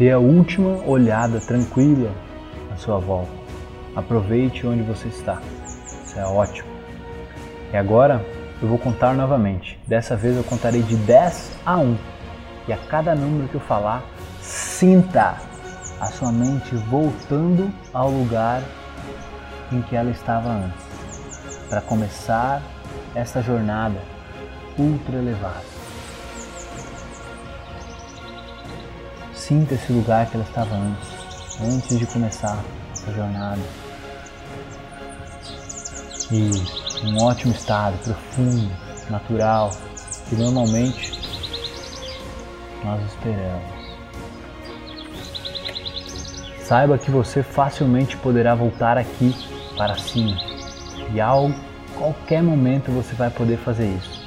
Dê 0.00 0.10
a 0.10 0.18
última 0.18 0.82
olhada 0.86 1.38
tranquila 1.40 2.10
à 2.72 2.76
sua 2.78 2.98
volta. 2.98 3.30
Aproveite 3.94 4.66
onde 4.66 4.82
você 4.82 5.08
está. 5.08 5.42
Isso 6.06 6.18
é 6.18 6.24
ótimo. 6.24 6.66
E 7.70 7.76
agora 7.76 8.24
eu 8.62 8.68
vou 8.68 8.78
contar 8.78 9.12
novamente. 9.12 9.78
Dessa 9.86 10.16
vez 10.16 10.38
eu 10.38 10.42
contarei 10.42 10.80
de 10.80 10.96
10 10.96 11.52
a 11.66 11.76
1. 11.76 11.98
E 12.66 12.72
a 12.72 12.78
cada 12.78 13.14
número 13.14 13.46
que 13.48 13.56
eu 13.56 13.60
falar, 13.60 14.02
sinta 14.40 15.36
a 16.00 16.06
sua 16.06 16.32
mente 16.32 16.74
voltando 16.88 17.70
ao 17.92 18.08
lugar 18.08 18.62
em 19.70 19.82
que 19.82 19.94
ela 19.94 20.10
estava 20.10 20.48
antes, 20.48 21.66
para 21.68 21.82
começar 21.82 22.62
essa 23.14 23.42
jornada 23.42 24.00
ultra 24.78 25.18
elevada. 25.18 25.79
Sinta 29.50 29.74
esse 29.74 29.92
lugar 29.92 30.30
que 30.30 30.36
ela 30.36 30.44
estava 30.44 30.76
antes, 30.76 31.08
antes 31.60 31.98
de 31.98 32.06
começar 32.06 32.62
essa 32.92 33.12
jornada. 33.12 33.60
E 36.30 36.52
um 37.04 37.20
ótimo 37.24 37.52
estado, 37.52 37.98
profundo, 37.98 38.70
natural, 39.10 39.72
que 40.28 40.36
normalmente 40.36 41.20
nós 42.84 43.02
esperamos. 43.06 43.64
Saiba 46.62 46.96
que 46.96 47.10
você 47.10 47.42
facilmente 47.42 48.16
poderá 48.18 48.54
voltar 48.54 48.96
aqui 48.96 49.34
para 49.76 49.98
cima 49.98 50.36
e 51.12 51.20
a 51.20 51.32
qualquer 51.98 52.40
momento 52.40 52.92
você 52.92 53.16
vai 53.16 53.30
poder 53.30 53.56
fazer 53.56 53.88
isso. 53.96 54.19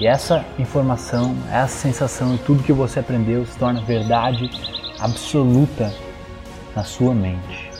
E 0.00 0.06
essa 0.06 0.46
informação, 0.58 1.36
essa 1.52 1.76
sensação 1.76 2.34
e 2.34 2.38
tudo 2.38 2.62
que 2.62 2.72
você 2.72 3.00
aprendeu 3.00 3.44
se 3.44 3.58
torna 3.58 3.82
verdade 3.82 4.50
absoluta 4.98 5.92
na 6.74 6.82
sua 6.82 7.14
mente. 7.14 7.70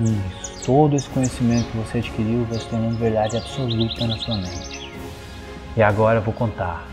Isso, 0.00 0.64
todo 0.66 0.96
esse 0.96 1.08
conhecimento 1.10 1.70
que 1.70 1.76
você 1.76 1.98
adquiriu 1.98 2.44
vai 2.46 2.58
se 2.58 2.66
tornando 2.66 2.96
verdade 2.96 3.36
absoluta 3.36 4.04
na 4.04 4.16
sua 4.16 4.34
mente. 4.38 4.90
E 5.76 5.82
agora 5.82 6.18
eu 6.18 6.22
vou 6.22 6.34
contar. 6.34 6.84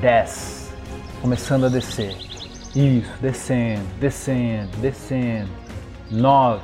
10. 0.00 0.72
Começando 1.20 1.66
a 1.66 1.68
descer. 1.68 2.16
Isso, 2.74 3.12
descendo, 3.20 3.84
descendo, 4.00 4.74
descendo. 4.78 5.50
9. 6.10 6.62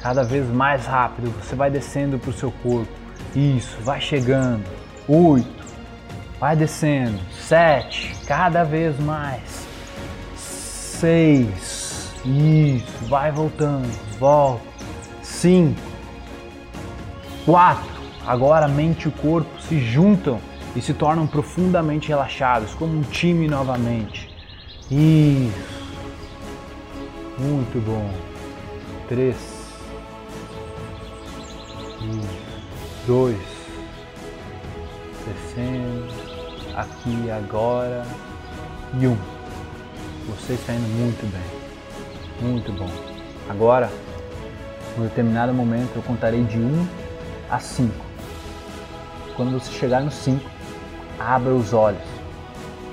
Cada 0.00 0.24
vez 0.24 0.44
mais 0.48 0.86
rápido 0.86 1.30
você 1.40 1.54
vai 1.54 1.70
descendo 1.70 2.18
para 2.18 2.30
o 2.30 2.32
seu 2.32 2.50
corpo. 2.50 2.90
Isso, 3.36 3.76
vai 3.82 4.00
chegando. 4.00 4.64
8. 5.06 5.59
Vai 6.40 6.56
descendo. 6.56 7.20
Sete. 7.38 8.16
Cada 8.26 8.64
vez 8.64 8.98
mais. 8.98 9.68
Seis. 10.34 12.10
Isso. 12.24 13.04
Vai 13.08 13.30
voltando. 13.30 13.90
Volta. 14.18 14.64
Cinco. 15.22 15.78
Quatro. 17.44 18.00
Agora 18.26 18.66
mente 18.66 19.04
e 19.04 19.08
o 19.08 19.12
corpo 19.12 19.50
se 19.60 19.78
juntam 19.78 20.40
e 20.74 20.80
se 20.80 20.94
tornam 20.94 21.26
profundamente 21.26 22.08
relaxados, 22.08 22.74
como 22.74 22.96
um 22.96 23.02
time 23.02 23.46
novamente. 23.46 24.30
Isso. 24.90 25.90
Muito 27.38 27.84
bom. 27.84 28.10
Três. 29.08 29.36
Isso. 32.00 32.40
Dois. 33.06 33.38
Descendo 35.26 35.99
aqui, 36.80 37.30
agora 37.30 38.04
e 38.98 39.06
um. 39.06 39.16
Você 40.28 40.54
está 40.54 40.72
indo 40.72 40.88
muito 40.88 41.26
bem, 41.30 42.48
muito 42.48 42.72
bom. 42.72 42.88
Agora, 43.48 43.90
em 44.96 45.00
um 45.00 45.04
determinado 45.04 45.52
momento, 45.52 45.96
eu 45.96 46.02
contarei 46.02 46.42
de 46.44 46.58
1 46.58 46.86
a 47.50 47.58
5. 47.58 47.92
Quando 49.36 49.52
você 49.52 49.70
chegar 49.72 50.00
no 50.00 50.10
5, 50.10 50.48
abra 51.18 51.52
os 51.52 51.72
olhos, 51.72 52.02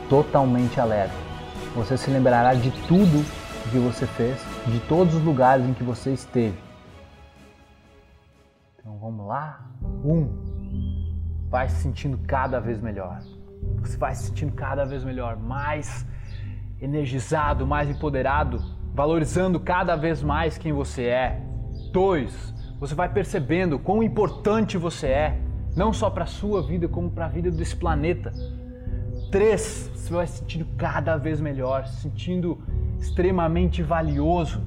totalmente 0.09 0.79
alerta. 0.79 1.15
Você 1.75 1.97
se 1.97 2.09
lembrará 2.09 2.53
de 2.53 2.71
tudo 2.88 3.25
que 3.69 3.77
você 3.77 4.05
fez, 4.05 4.38
de 4.67 4.79
todos 4.81 5.15
os 5.15 5.23
lugares 5.23 5.65
em 5.65 5.73
que 5.73 5.83
você 5.83 6.11
esteve. 6.11 6.57
Então 8.77 8.97
vamos 8.97 9.27
lá? 9.27 9.61
Um. 10.03 10.47
Vai 11.49 11.69
se 11.69 11.81
sentindo 11.81 12.17
cada 12.25 12.59
vez 12.59 12.81
melhor 12.81 13.21
você 13.81 13.97
vai 13.97 14.13
se 14.15 14.27
sentindo 14.27 14.53
cada 14.53 14.85
vez 14.85 15.03
melhor, 15.03 15.37
mais 15.37 16.05
energizado, 16.79 17.65
mais 17.65 17.89
empoderado, 17.89 18.61
valorizando 18.93 19.59
cada 19.59 19.95
vez 19.95 20.21
mais 20.21 20.57
quem 20.57 20.73
você 20.73 21.05
é. 21.05 21.41
Dois, 21.91 22.53
você 22.79 22.93
vai 22.93 23.09
percebendo 23.09 23.79
quão 23.79 24.03
importante 24.03 24.77
você 24.77 25.07
é, 25.07 25.41
não 25.75 25.93
só 25.93 26.09
para 26.09 26.23
a 26.23 26.27
sua 26.27 26.61
vida, 26.61 26.87
como 26.87 27.09
para 27.09 27.25
a 27.25 27.29
vida 27.29 27.49
desse 27.49 27.75
planeta. 27.75 28.31
Três, 29.31 29.91
você 29.93 30.13
vai 30.13 30.27
se 30.27 30.39
sentindo 30.39 30.65
cada 30.77 31.17
vez 31.17 31.41
melhor, 31.41 31.85
se 31.87 32.01
sentindo 32.01 32.59
extremamente 32.99 33.83
valioso. 33.83 34.61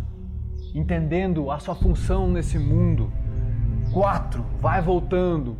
entendendo 0.75 1.51
a 1.51 1.59
sua 1.59 1.75
função 1.75 2.31
nesse 2.31 2.59
mundo. 2.59 3.13
Quatro, 3.93 4.45
vai 4.61 4.81
voltando, 4.81 5.57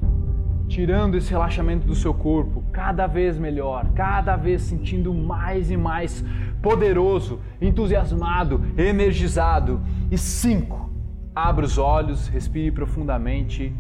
tirando 0.69 1.17
esse 1.17 1.31
relaxamento 1.31 1.85
do 1.87 1.97
seu 1.97 2.15
corpo, 2.15 2.60
cada 2.81 3.07
vez 3.07 3.37
melhor, 3.37 3.91
cada 3.95 4.37
vez 4.37 4.63
sentindo 4.63 5.13
mais 5.13 5.71
e 5.71 5.77
mais 5.77 6.25
poderoso, 6.63 7.39
entusiasmado, 7.61 8.59
energizado. 8.75 9.83
E 10.11 10.17
cinco, 10.17 10.91
abra 11.35 11.67
os 11.67 11.77
olhos, 11.77 12.27
respire 12.29 12.71
profundamente, 12.71 13.71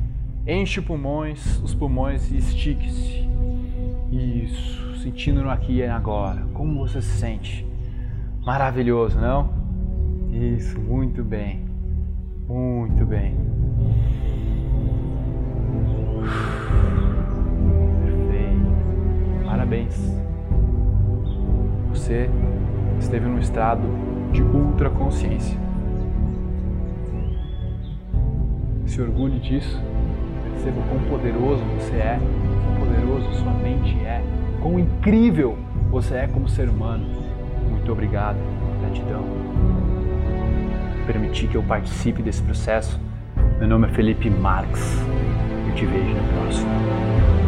enche 0.46 0.80
os 0.80 0.86
pulmões, 0.86 1.62
os 1.62 1.74
pulmões 1.74 2.30
e 2.30 2.36
estique-se. 2.36 3.26
Isso, 4.12 4.98
sentindo 4.98 5.42
no 5.42 5.48
aqui 5.48 5.76
e 5.78 5.86
agora. 5.86 6.46
Como 6.52 6.86
você 6.86 7.00
se 7.00 7.18
sente? 7.18 7.66
Maravilhoso, 8.44 9.18
não? 9.18 9.48
Isso, 10.30 10.78
muito 10.78 11.24
bem. 11.24 11.64
Muito 12.46 13.06
bem. 13.06 13.34
Parabéns. 19.50 19.96
Você 21.88 22.30
esteve 23.00 23.26
num 23.26 23.40
estado 23.40 23.82
de 24.30 24.42
ultra 24.42 24.88
consciência. 24.88 25.58
Se 28.86 29.02
orgulhe 29.02 29.40
disso. 29.40 29.82
Perceba 30.44 30.80
quão 30.88 31.00
poderoso 31.10 31.64
você 31.76 31.96
é, 31.96 32.20
quão 32.64 32.86
poderoso 32.86 33.32
sua 33.42 33.52
mente 33.54 33.98
é, 34.04 34.22
quão 34.60 34.78
incrível 34.78 35.58
você 35.90 36.14
é 36.14 36.26
como 36.28 36.48
ser 36.48 36.68
humano. 36.68 37.04
Muito 37.68 37.90
obrigado. 37.90 38.38
Gratidão 38.80 39.24
permitir 41.06 41.48
que 41.48 41.56
eu 41.56 41.62
participe 41.64 42.22
desse 42.22 42.40
processo. 42.40 43.00
Meu 43.58 43.66
nome 43.66 43.88
é 43.88 43.90
Felipe 43.90 44.30
Marx. 44.30 44.80
Eu 45.66 45.74
te 45.74 45.84
vejo 45.86 46.14
no 46.14 46.22
próximo. 46.34 47.39